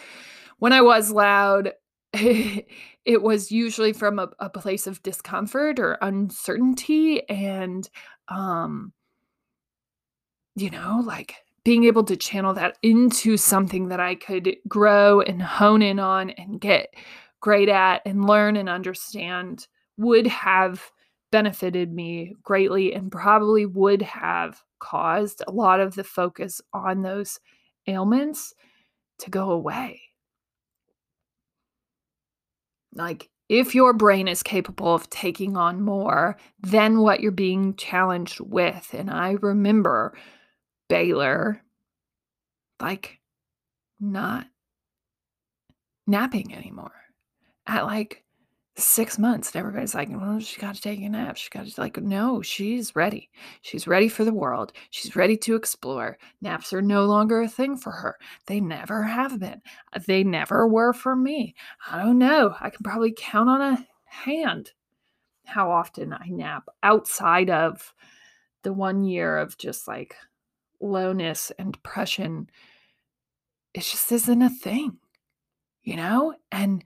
when 0.58 0.72
I 0.72 0.82
was 0.82 1.12
loud, 1.12 1.72
it 2.12 3.22
was 3.22 3.52
usually 3.52 3.92
from 3.92 4.18
a, 4.18 4.28
a 4.40 4.50
place 4.50 4.86
of 4.86 5.02
discomfort 5.02 5.78
or 5.78 5.98
uncertainty 6.02 7.28
and 7.28 7.88
um 8.28 8.92
you 10.56 10.70
know 10.70 11.02
like 11.04 11.36
being 11.66 11.82
able 11.82 12.04
to 12.04 12.14
channel 12.14 12.54
that 12.54 12.78
into 12.84 13.36
something 13.36 13.88
that 13.88 13.98
I 13.98 14.14
could 14.14 14.56
grow 14.68 15.20
and 15.22 15.42
hone 15.42 15.82
in 15.82 15.98
on 15.98 16.30
and 16.30 16.60
get 16.60 16.94
great 17.40 17.68
at 17.68 18.02
and 18.06 18.24
learn 18.24 18.54
and 18.54 18.68
understand 18.68 19.66
would 19.96 20.28
have 20.28 20.92
benefited 21.32 21.92
me 21.92 22.34
greatly 22.44 22.94
and 22.94 23.10
probably 23.10 23.66
would 23.66 24.00
have 24.02 24.62
caused 24.78 25.42
a 25.44 25.50
lot 25.50 25.80
of 25.80 25.96
the 25.96 26.04
focus 26.04 26.60
on 26.72 27.02
those 27.02 27.40
ailments 27.88 28.54
to 29.18 29.28
go 29.28 29.50
away. 29.50 30.00
Like, 32.94 33.28
if 33.48 33.74
your 33.74 33.92
brain 33.92 34.28
is 34.28 34.44
capable 34.44 34.94
of 34.94 35.10
taking 35.10 35.56
on 35.56 35.82
more 35.82 36.36
than 36.60 37.00
what 37.00 37.18
you're 37.18 37.32
being 37.32 37.74
challenged 37.74 38.38
with, 38.38 38.94
and 38.94 39.10
I 39.10 39.32
remember 39.32 40.16
Baylor, 40.88 41.62
like, 42.80 43.18
not 44.00 44.46
napping 46.06 46.54
anymore. 46.54 46.92
At 47.66 47.84
like 47.86 48.22
six 48.78 49.18
months 49.18 49.54
and 49.54 49.60
everybody's 49.60 49.94
like 49.94 50.10
well 50.10 50.38
she 50.38 50.60
got 50.60 50.74
to 50.74 50.80
take 50.80 51.00
a 51.00 51.08
nap. 51.08 51.36
She 51.36 51.48
got 51.50 51.66
to 51.66 51.80
like 51.80 51.96
no 51.96 52.42
she's 52.42 52.94
ready. 52.94 53.30
She's 53.62 53.86
ready 53.86 54.08
for 54.08 54.24
the 54.24 54.34
world. 54.34 54.72
She's 54.90 55.16
ready 55.16 55.36
to 55.38 55.56
explore. 55.56 56.18
Naps 56.42 56.72
are 56.72 56.82
no 56.82 57.06
longer 57.06 57.40
a 57.40 57.48
thing 57.48 57.76
for 57.76 57.90
her. 57.90 58.16
They 58.46 58.60
never 58.60 59.02
have 59.02 59.40
been. 59.40 59.62
Uh, 59.92 60.00
they 60.06 60.22
never 60.22 60.66
were 60.66 60.92
for 60.92 61.16
me. 61.16 61.54
I 61.90 62.02
don't 62.02 62.18
know. 62.18 62.54
I 62.60 62.70
can 62.70 62.84
probably 62.84 63.14
count 63.16 63.48
on 63.48 63.60
a 63.60 63.86
hand 64.04 64.72
how 65.44 65.70
often 65.70 66.12
i 66.12 66.26
nap 66.28 66.64
outside 66.82 67.50
of 67.50 67.94
the 68.62 68.72
one 68.72 69.04
year 69.04 69.38
of 69.38 69.56
just 69.58 69.86
like 69.86 70.16
lowness 70.80 71.52
and 71.58 71.72
depression 71.72 72.48
it 73.74 73.80
just 73.80 74.10
isn't 74.12 74.42
a 74.42 74.50
thing 74.50 74.98
you 75.82 75.96
know 75.96 76.34
and 76.50 76.84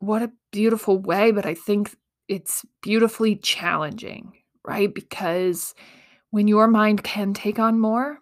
what 0.00 0.22
a 0.22 0.32
beautiful 0.52 0.98
way, 0.98 1.30
but 1.30 1.46
I 1.46 1.54
think 1.54 1.96
it's 2.28 2.64
beautifully 2.82 3.36
challenging, 3.36 4.32
right? 4.66 4.92
Because 4.92 5.74
when 6.30 6.46
your 6.46 6.68
mind 6.68 7.02
can 7.02 7.34
take 7.34 7.58
on 7.58 7.80
more 7.80 8.18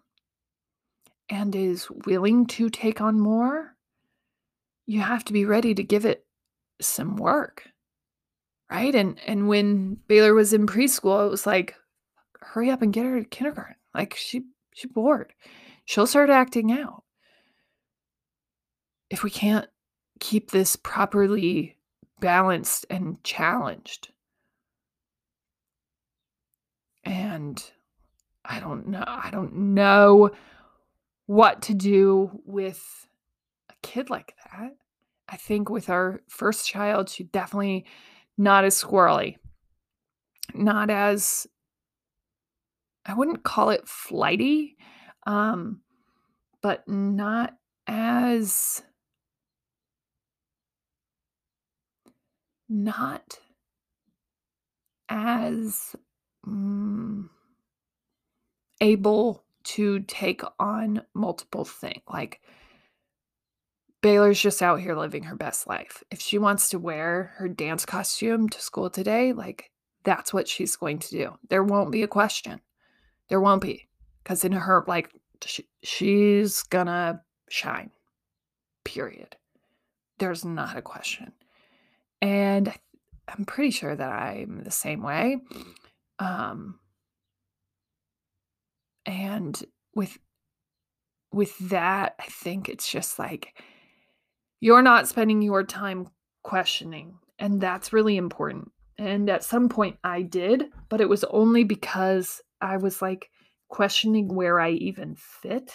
and 1.29 1.55
is 1.55 1.89
willing 2.07 2.47
to 2.47 2.71
take 2.71 3.01
on 3.01 3.21
more, 3.21 3.75
you 4.87 5.01
have 5.01 5.25
to 5.25 5.33
be 5.33 5.45
ready 5.45 5.75
to 5.75 5.83
give 5.83 6.07
it 6.07 6.25
some 6.81 7.17
work. 7.17 7.69
Right? 8.71 8.95
And 8.95 9.21
and 9.27 9.47
when 9.47 9.99
Baylor 10.09 10.35
was 10.35 10.53
in 10.53 10.67
preschool, 10.67 11.27
it 11.27 11.31
was 11.31 11.47
like 11.47 11.77
hurry 12.41 12.71
up 12.71 12.83
and 12.83 12.93
get 12.93 13.05
her 13.05 13.21
to 13.21 13.29
kindergarten. 13.29 13.77
Like 13.97 14.15
she 14.15 14.43
she 14.75 14.87
bored. 14.87 15.33
She'll 15.87 16.07
start 16.07 16.31
acting 16.31 16.71
out. 16.71 17.03
If 19.09 19.23
we 19.23 19.31
can't 19.31 19.67
keep 20.21 20.51
this 20.51 20.77
properly 20.77 21.77
balanced 22.21 22.87
and 22.91 23.23
challenged. 23.25 24.09
And 27.05 27.63
I 28.45 28.61
don't 28.61 28.89
know. 28.89 29.05
I 29.07 29.31
don't 29.31 29.55
know 29.75 30.31
what 31.27 31.63
to 31.63 31.75
do 31.75 32.43
with 32.45 33.09
a 33.71 33.75
kid 33.83 34.11
like 34.11 34.35
that. 34.53 34.73
I 35.29 35.37
think 35.37 35.71
with 35.71 35.89
our 35.89 36.21
first 36.29 36.67
child, 36.69 37.09
she 37.09 37.25
definitely 37.25 37.87
not 38.37 38.65
as 38.65 38.81
squirrely, 38.81 39.37
not 40.55 40.91
as 40.91 41.47
I 43.07 43.15
wouldn't 43.15 43.45
call 43.45 43.71
it 43.71 43.87
flighty, 43.87 44.77
um, 45.27 45.81
but 46.61 46.87
not 46.89 47.55
as 47.87 48.83
not 52.69 53.39
as 55.09 55.95
mm, 56.45 57.29
able 58.81 59.45
to 59.63 60.01
take 60.01 60.43
on 60.59 61.03
multiple 61.15 61.65
things. 61.65 62.03
Like 62.09 62.41
Baylor's 64.03 64.41
just 64.41 64.63
out 64.63 64.81
here 64.81 64.97
living 64.97 65.25
her 65.25 65.37
best 65.37 65.69
life. 65.69 66.03
If 66.11 66.21
she 66.21 66.39
wants 66.39 66.71
to 66.71 66.79
wear 66.79 67.35
her 67.37 67.49
dance 67.49 67.87
costume 67.87 68.49
to 68.49 68.61
school 68.61 68.91
today, 68.91 69.33
like 69.33 69.71
that's 70.05 70.33
what 70.33 70.49
she's 70.49 70.77
going 70.77 70.99
to 71.01 71.11
do. 71.11 71.39
There 71.49 71.65
won't 71.65 71.93
be 71.93 72.03
a 72.03 72.09
question. 72.09 72.61
There 73.29 73.41
won't 73.41 73.63
be. 73.63 73.89
Because 74.23 74.45
in 74.45 74.53
her, 74.53 74.85
like, 74.87 75.11
she, 75.45 75.67
she's 75.83 76.63
gonna 76.63 77.23
shine, 77.49 77.91
period. 78.85 79.37
There's 80.19 80.45
not 80.45 80.77
a 80.77 80.83
question. 80.83 81.33
And 82.21 82.73
I'm 83.29 83.45
pretty 83.45 83.71
sure 83.71 83.95
that 83.95 84.13
I'm 84.13 84.63
the 84.65 84.71
same 84.71 85.03
way. 85.03 85.39
Um, 86.19 86.81
And 89.07 89.65
with 89.95 90.19
with 91.33 91.57
that, 91.71 92.17
I 92.19 92.25
think 92.25 92.69
it's 92.69 92.91
just 92.91 93.19
like 93.19 93.55
you're 94.61 94.83
not 94.83 95.09
spending 95.09 95.43
your 95.43 95.63
time 95.63 96.09
questioning, 96.43 97.19
and 97.39 97.61
that's 97.61 97.93
really 97.93 98.17
important. 98.17 98.73
And 98.99 99.31
at 99.31 99.45
some 99.45 99.69
point 99.69 99.99
I 100.03 100.23
did, 100.23 100.65
but 100.89 101.01
it 101.01 101.09
was 101.09 101.23
only 101.25 101.63
because 101.63 102.41
I 102.61 102.77
was 102.77 103.03
like 103.03 103.31
questioning 103.69 104.29
where 104.29 104.61
I 104.61 104.71
even 104.71 105.17
fit 105.17 105.75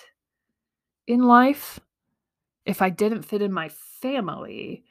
in 1.07 1.23
life. 1.23 1.79
If 2.65 2.81
I 2.81 2.89
didn't 2.89 3.23
fit 3.23 3.41
in 3.41 3.51
my 3.51 3.69
family, 4.01 4.83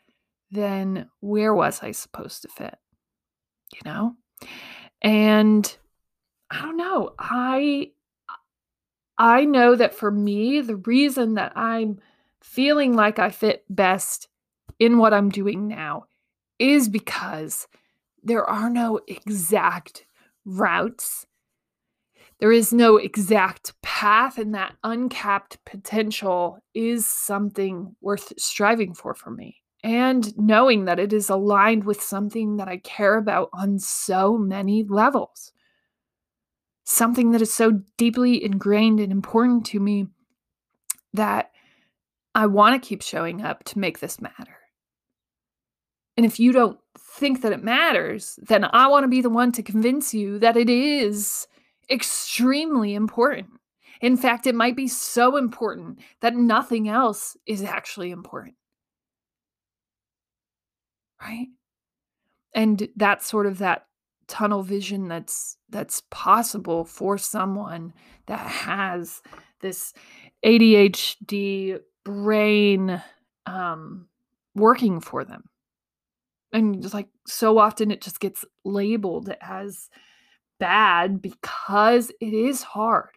then 0.50 1.08
where 1.20 1.54
was 1.54 1.82
I 1.82 1.92
supposed 1.92 2.42
to 2.42 2.48
fit? 2.48 2.76
You 3.72 3.80
know? 3.84 4.16
And 5.02 5.76
I 6.50 6.62
don't 6.62 6.76
know. 6.76 7.14
I 7.18 7.92
I 9.16 9.44
know 9.44 9.76
that 9.76 9.94
for 9.94 10.10
me, 10.10 10.62
the 10.62 10.76
reason 10.76 11.34
that 11.34 11.52
I'm 11.54 12.00
feeling 12.42 12.94
like 12.94 13.18
I 13.18 13.30
fit 13.30 13.64
best 13.68 14.28
in 14.78 14.96
what 14.96 15.12
I'm 15.12 15.28
doing 15.28 15.68
now 15.68 16.04
is 16.58 16.88
because 16.88 17.68
there 18.22 18.44
are 18.44 18.70
no 18.70 19.00
exact 19.06 20.06
routes. 20.44 21.26
There 22.40 22.52
is 22.52 22.72
no 22.72 22.96
exact 22.96 23.80
path, 23.82 24.38
and 24.38 24.54
that 24.54 24.76
uncapped 24.82 25.58
potential 25.64 26.58
is 26.74 27.06
something 27.06 27.94
worth 28.00 28.32
striving 28.38 28.94
for 28.94 29.14
for 29.14 29.30
me. 29.30 29.56
And 29.84 30.36
knowing 30.38 30.86
that 30.86 30.98
it 30.98 31.12
is 31.12 31.30
aligned 31.30 31.84
with 31.84 32.02
something 32.02 32.56
that 32.56 32.68
I 32.68 32.78
care 32.78 33.16
about 33.16 33.50
on 33.52 33.78
so 33.78 34.36
many 34.36 34.82
levels 34.84 35.52
something 36.90 37.30
that 37.30 37.42
is 37.42 37.52
so 37.52 37.80
deeply 37.96 38.42
ingrained 38.42 38.98
and 38.98 39.12
important 39.12 39.64
to 39.64 39.78
me 39.78 40.08
that 41.14 41.52
I 42.34 42.46
want 42.46 42.80
to 42.80 42.88
keep 42.88 43.02
showing 43.02 43.42
up 43.42 43.64
to 43.64 43.78
make 43.78 44.00
this 44.00 44.20
matter. 44.20 44.56
And 46.16 46.26
if 46.26 46.40
you 46.40 46.52
don't 46.52 46.78
think 46.98 47.42
that 47.42 47.52
it 47.52 47.62
matters, 47.62 48.38
then 48.42 48.64
I 48.64 48.88
want 48.88 49.04
to 49.04 49.08
be 49.08 49.20
the 49.20 49.30
one 49.30 49.52
to 49.52 49.62
convince 49.62 50.12
you 50.12 50.38
that 50.40 50.56
it 50.56 50.68
is 50.68 51.46
extremely 51.90 52.94
important. 52.94 53.48
In 54.00 54.16
fact, 54.16 54.46
it 54.46 54.54
might 54.54 54.76
be 54.76 54.88
so 54.88 55.36
important 55.36 56.00
that 56.20 56.34
nothing 56.34 56.88
else 56.88 57.36
is 57.46 57.62
actually 57.62 58.10
important. 58.10 58.54
Right? 61.20 61.48
And 62.54 62.88
that's 62.96 63.26
sort 63.26 63.46
of 63.46 63.58
that 63.58 63.86
tunnel 64.26 64.62
vision 64.62 65.08
that's 65.08 65.56
that's 65.68 66.02
possible 66.10 66.84
for 66.84 67.18
someone 67.18 67.92
that 68.26 68.38
has 68.38 69.20
this 69.60 69.92
ADHD 70.44 71.78
brain 72.04 73.02
um, 73.46 74.06
working 74.54 75.00
for 75.00 75.24
them. 75.24 75.44
And 76.52 76.82
just 76.82 76.94
like 76.94 77.08
so 77.26 77.58
often 77.58 77.90
it 77.90 78.00
just 78.00 78.20
gets 78.20 78.44
labeled 78.64 79.32
as 79.40 79.90
bad 80.60 81.20
because 81.20 82.10
it 82.20 82.32
is 82.32 82.62
hard 82.62 83.10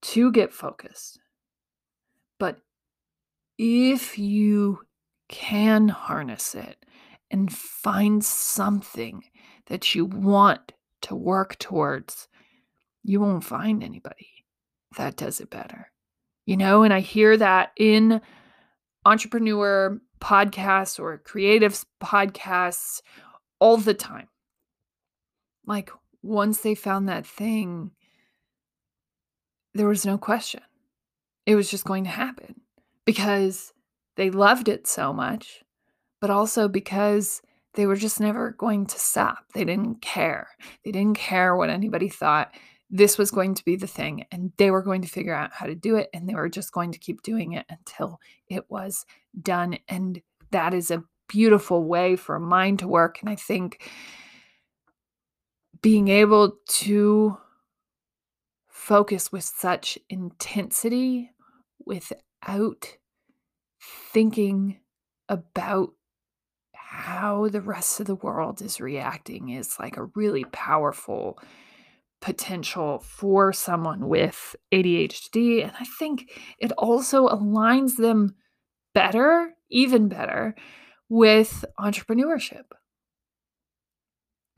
to 0.00 0.32
get 0.32 0.52
focused. 0.52 1.20
But 2.38 2.58
if 3.58 4.18
you 4.18 4.80
can 5.28 5.88
harness 5.88 6.54
it 6.54 6.84
and 7.30 7.52
find 7.52 8.24
something 8.24 9.22
that 9.66 9.94
you 9.94 10.06
want 10.06 10.72
to 11.02 11.14
work 11.14 11.58
towards, 11.58 12.28
you 13.04 13.20
won't 13.20 13.44
find 13.44 13.84
anybody 13.84 14.28
that 14.96 15.16
does 15.16 15.40
it 15.40 15.50
better. 15.50 15.92
You 16.46 16.56
know, 16.56 16.82
and 16.82 16.94
I 16.94 17.00
hear 17.00 17.36
that 17.36 17.72
in 17.76 18.20
entrepreneur 19.04 20.00
podcasts 20.20 20.98
or 20.98 21.18
creative 21.18 21.84
podcasts 22.02 23.02
all 23.58 23.76
the 23.76 23.94
time. 23.94 24.28
Like 25.66 25.90
once 26.22 26.58
they 26.58 26.74
found 26.74 27.08
that 27.08 27.26
thing, 27.26 27.90
there 29.74 29.88
was 29.88 30.04
no 30.04 30.18
question. 30.18 30.62
It 31.46 31.54
was 31.54 31.70
just 31.70 31.84
going 31.84 32.04
to 32.04 32.10
happen 32.10 32.60
because 33.04 33.72
they 34.16 34.30
loved 34.30 34.68
it 34.68 34.86
so 34.86 35.12
much, 35.12 35.62
but 36.20 36.30
also 36.30 36.68
because 36.68 37.40
they 37.74 37.86
were 37.86 37.96
just 37.96 38.20
never 38.20 38.50
going 38.50 38.86
to 38.86 38.98
stop. 38.98 39.44
They 39.54 39.64
didn't 39.64 40.02
care. 40.02 40.48
They 40.84 40.90
didn't 40.90 41.16
care 41.16 41.54
what 41.54 41.70
anybody 41.70 42.08
thought. 42.08 42.52
This 42.90 43.18
was 43.18 43.30
going 43.30 43.54
to 43.54 43.64
be 43.64 43.76
the 43.76 43.86
thing, 43.86 44.24
and 44.32 44.50
they 44.56 44.70
were 44.70 44.82
going 44.82 45.02
to 45.02 45.08
figure 45.08 45.34
out 45.34 45.52
how 45.52 45.66
to 45.66 45.74
do 45.74 45.96
it, 45.96 46.08
and 46.12 46.28
they 46.28 46.34
were 46.34 46.48
just 46.48 46.72
going 46.72 46.90
to 46.92 46.98
keep 46.98 47.22
doing 47.22 47.52
it 47.52 47.66
until 47.68 48.18
it 48.48 48.64
was 48.68 49.06
done. 49.40 49.78
And 49.88 50.20
that 50.50 50.74
is 50.74 50.90
a 50.90 51.04
beautiful 51.28 51.84
way 51.84 52.16
for 52.16 52.34
a 52.36 52.40
mind 52.40 52.78
to 52.80 52.88
work. 52.88 53.18
And 53.20 53.28
I 53.28 53.36
think 53.36 53.88
being 55.82 56.08
able 56.08 56.58
to 56.66 57.36
focus 58.68 59.30
with 59.30 59.44
such 59.44 59.98
intensity 60.08 61.30
without 61.84 62.96
thinking 64.12 64.80
about 65.28 65.90
how 66.72 67.48
the 67.48 67.60
rest 67.60 68.00
of 68.00 68.06
the 68.06 68.14
world 68.14 68.62
is 68.62 68.80
reacting 68.80 69.50
is 69.50 69.78
like 69.78 69.96
a 69.96 70.08
really 70.14 70.44
powerful 70.44 71.38
potential 72.20 72.98
for 72.98 73.52
someone 73.52 74.08
with 74.08 74.56
ADHD. 74.72 75.62
And 75.62 75.72
I 75.78 75.84
think 75.98 76.30
it 76.58 76.72
also 76.72 77.28
aligns 77.28 77.96
them 77.96 78.34
better, 78.94 79.52
even 79.70 80.08
better, 80.08 80.54
with 81.08 81.64
entrepreneurship 81.78 82.64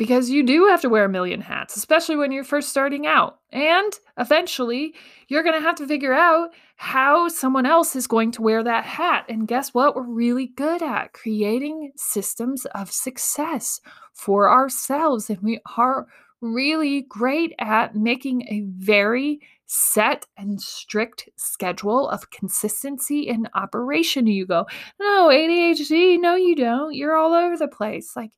because 0.01 0.31
you 0.31 0.43
do 0.43 0.67
have 0.69 0.81
to 0.81 0.89
wear 0.89 1.05
a 1.05 1.11
million 1.11 1.43
hats, 1.43 1.77
especially 1.77 2.17
when 2.17 2.33
you're 2.33 2.43
first 2.43 2.71
starting 2.71 3.07
out. 3.07 3.39
And 3.53 3.93
eventually, 4.17 4.95
you're 5.29 5.43
going 5.43 5.61
to 5.61 5.67
have 5.67 5.75
to 5.75 5.87
figure 5.87 6.15
out 6.15 6.55
how 6.77 7.29
someone 7.29 7.67
else 7.67 7.95
is 7.95 8.07
going 8.07 8.31
to 8.33 8.41
wear 8.41 8.65
that 8.65 8.87
hat. 8.87 9.27
And 9.29 9.47
guess 9.47 9.75
what? 9.75 9.95
We're 9.95 10.09
really 10.09 10.47
good 10.57 10.83
at 10.83 11.13
creating 11.13 11.93
systems 11.97 12.65
of 12.75 12.91
success 12.91 13.83
for 14.15 14.49
ourselves. 14.49 15.29
And 15.29 15.43
we 15.43 15.61
are 15.77 16.07
really 16.41 17.03
great 17.03 17.53
at 17.59 17.95
making 17.95 18.49
a 18.49 18.65
very 18.83 19.39
set 19.67 20.27
and 20.39 20.63
strict 20.63 21.29
schedule 21.37 22.09
of 22.09 22.31
consistency 22.31 23.29
and 23.29 23.51
operation. 23.55 24.27
You 24.27 24.47
go, 24.47 24.65
no, 24.99 25.29
ADHD, 25.29 26.19
no, 26.19 26.37
you 26.37 26.57
don't. 26.57 26.95
You're 26.95 27.17
all 27.17 27.35
over 27.35 27.59
the 27.59 27.69
place. 27.69 28.17
Like, 28.17 28.31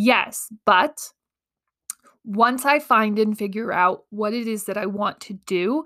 Yes, 0.00 0.46
but 0.64 1.10
once 2.24 2.64
I 2.64 2.78
find 2.78 3.18
and 3.18 3.36
figure 3.36 3.72
out 3.72 4.04
what 4.10 4.32
it 4.32 4.46
is 4.46 4.62
that 4.66 4.76
I 4.76 4.86
want 4.86 5.18
to 5.22 5.34
do, 5.34 5.82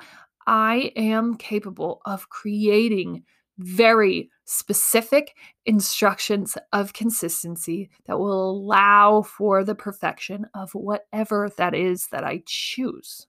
I 0.46 0.92
am 0.96 1.34
capable 1.36 2.02
of 2.04 2.28
creating 2.28 3.24
very 3.56 4.28
specific 4.44 5.34
instructions 5.64 6.58
of 6.74 6.92
consistency 6.92 7.88
that 8.04 8.18
will 8.18 8.50
allow 8.50 9.22
for 9.22 9.64
the 9.64 9.74
perfection 9.74 10.44
of 10.52 10.74
whatever 10.74 11.48
that 11.56 11.74
is 11.74 12.08
that 12.08 12.22
I 12.22 12.42
choose. 12.44 13.26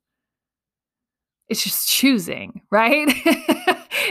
It's 1.48 1.64
just 1.64 1.88
choosing, 1.88 2.62
right? 2.72 3.08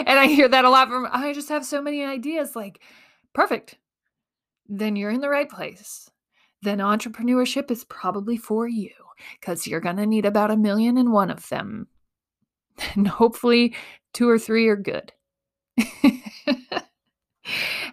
and 0.06 0.18
I 0.18 0.26
hear 0.26 0.48
that 0.48 0.64
a 0.64 0.70
lot 0.70 0.88
from 0.88 1.06
I 1.12 1.34
just 1.34 1.50
have 1.50 1.66
so 1.66 1.82
many 1.82 2.02
ideas 2.02 2.56
like 2.56 2.80
perfect. 3.34 3.76
Then 4.70 4.96
you're 4.96 5.10
in 5.10 5.20
the 5.20 5.28
right 5.28 5.50
place 5.50 6.08
then 6.62 6.78
entrepreneurship 6.78 7.70
is 7.70 7.84
probably 7.84 8.36
for 8.36 8.66
you 8.68 8.90
because 9.40 9.66
you're 9.66 9.80
going 9.80 9.96
to 9.96 10.06
need 10.06 10.24
about 10.24 10.50
a 10.50 10.56
million 10.56 10.96
and 10.96 11.12
one 11.12 11.30
of 11.30 11.48
them. 11.48 11.88
And 12.94 13.06
hopefully, 13.06 13.76
two 14.14 14.28
or 14.28 14.38
three 14.38 14.66
are 14.66 14.76
good. 14.76 15.12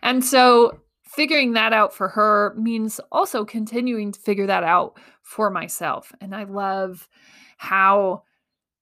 and 0.02 0.24
so, 0.24 0.80
figuring 1.04 1.52
that 1.54 1.74
out 1.74 1.94
for 1.94 2.08
her 2.08 2.56
means 2.58 3.02
also 3.12 3.44
continuing 3.44 4.14
to 4.14 4.20
figure 4.22 4.48
that 4.48 4.64
out 4.64 4.98
for 5.22 5.50
myself. 5.50 6.14
And 6.22 6.34
I 6.34 6.46
love 6.46 7.10
how 7.58 8.24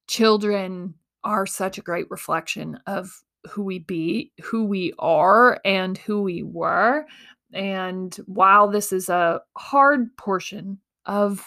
children 0.07 0.93
are 1.23 1.47
such 1.47 1.79
a 1.79 1.81
great 1.81 2.09
reflection 2.11 2.79
of 2.85 3.23
who 3.49 3.63
we 3.63 3.79
be, 3.79 4.31
who 4.43 4.65
we 4.65 4.93
are, 4.99 5.59
and 5.65 5.97
who 5.97 6.21
we 6.21 6.43
were. 6.43 7.05
And 7.53 8.13
while 8.25 8.67
this 8.67 8.91
is 8.91 9.09
a 9.09 9.41
hard 9.55 10.15
portion 10.17 10.79
of 11.05 11.45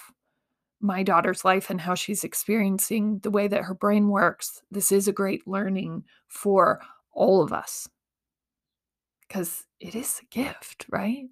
my 0.81 1.03
daughter's 1.03 1.45
life 1.45 1.69
and 1.69 1.81
how 1.81 1.95
she's 1.95 2.25
experiencing 2.25 3.19
the 3.19 3.31
way 3.31 3.49
that 3.49 3.65
her 3.65 3.75
brain 3.75 4.09
works, 4.09 4.63
this 4.71 4.93
is 4.93 5.09
a 5.09 5.13
great 5.13 5.47
learning 5.47 6.05
for 6.29 6.81
all 7.13 7.43
of 7.43 7.53
us 7.53 7.89
because 9.29 9.67
it 9.79 9.95
is 9.95 10.21
a 10.23 10.35
gift, 10.35 10.87
right? 10.89 11.27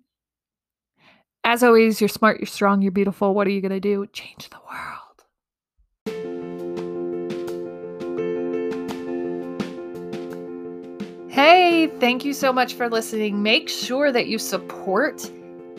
As 1.45 1.63
always, 1.63 2.01
you're 2.01 2.09
smart, 2.09 2.39
you're 2.39 2.47
strong, 2.47 2.83
you're 2.83 2.93
beautiful. 2.93 3.35
What 3.35 3.47
are 3.47 3.51
you 3.51 3.63
going 3.63 3.71
to 3.73 3.81
do? 3.81 4.07
Change 4.13 4.51
the 4.51 4.59
world. 4.71 5.08
Hey, 11.51 11.87
thank 11.87 12.27
you 12.27 12.35
so 12.35 12.53
much 12.53 12.75
for 12.75 12.91
listening. 12.91 13.43
Make 13.43 13.71
sure 13.71 14.13
that 14.13 14.27
you 14.27 14.39
support 14.39 15.31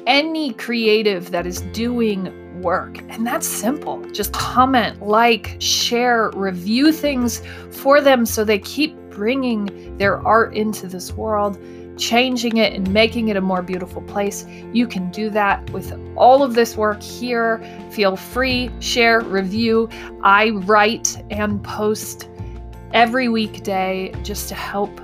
any 0.08 0.52
creative 0.54 1.30
that 1.30 1.46
is 1.46 1.62
doing 1.74 2.60
work. 2.64 2.98
And 3.08 3.28
that's 3.28 3.46
simple. 3.46 4.04
Just 4.10 4.34
comment, 4.34 5.00
like, 5.04 5.58
share, 5.60 6.32
review 6.32 6.92
things 6.92 7.44
for 7.70 8.02
them 8.02 8.26
so 8.26 8.44
they 8.44 8.58
keep 8.58 8.96
bringing 9.12 9.96
their 10.00 10.26
art 10.26 10.56
into 10.56 10.88
this 10.88 11.14
world, 11.14 11.60
changing 12.00 12.58
it 12.58 12.74
and 12.74 12.92
making 12.92 13.28
it 13.28 13.38
a 13.38 13.42
more 13.42 13.62
beautiful 13.62 14.02
place. 14.02 14.48
You 14.74 14.88
can 14.88 15.12
do 15.12 15.30
that 15.30 15.70
with 15.70 15.94
all 16.16 16.42
of 16.42 16.56
this 16.56 16.78
work 16.78 17.04
here. 17.04 17.62
Feel 17.92 18.16
free, 18.16 18.72
share, 18.80 19.22
review. 19.22 19.88
I 20.24 20.50
write 20.50 21.24
and 21.30 21.64
post 21.64 22.28
every 22.92 23.30
weekday 23.30 24.12
just 24.24 24.50
to 24.50 24.56
help 24.56 25.00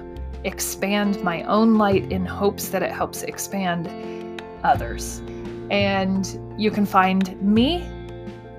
expand 0.45 1.21
my 1.23 1.43
own 1.43 1.77
light 1.77 2.11
in 2.11 2.25
hopes 2.25 2.69
that 2.69 2.81
it 2.83 2.91
helps 2.91 3.23
expand 3.23 4.41
others. 4.63 5.21
And 5.69 6.39
you 6.57 6.71
can 6.71 6.85
find 6.85 7.39
me 7.41 7.83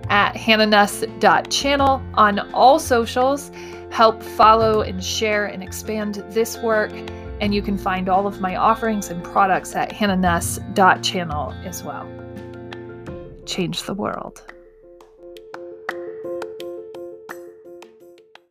at 0.09 0.34
hannahnuss.channel 0.34 2.03
on 2.14 2.53
all 2.53 2.78
socials. 2.78 3.51
Help 3.91 4.22
follow 4.22 4.82
and 4.82 5.03
share 5.03 5.47
and 5.47 5.62
expand 5.62 6.24
this 6.30 6.59
work. 6.59 6.93
And 7.41 7.55
you 7.55 7.62
can 7.62 7.78
find 7.78 8.09
all 8.09 8.26
of 8.26 8.41
my 8.41 8.57
offerings 8.57 9.11
and 9.11 9.22
products 9.22 9.74
at 9.74 9.91
hannahnuss.channel 9.91 11.53
as 11.64 11.82
well. 11.82 12.09
Change 13.45 13.82
the 13.84 13.95
world. 13.95 14.43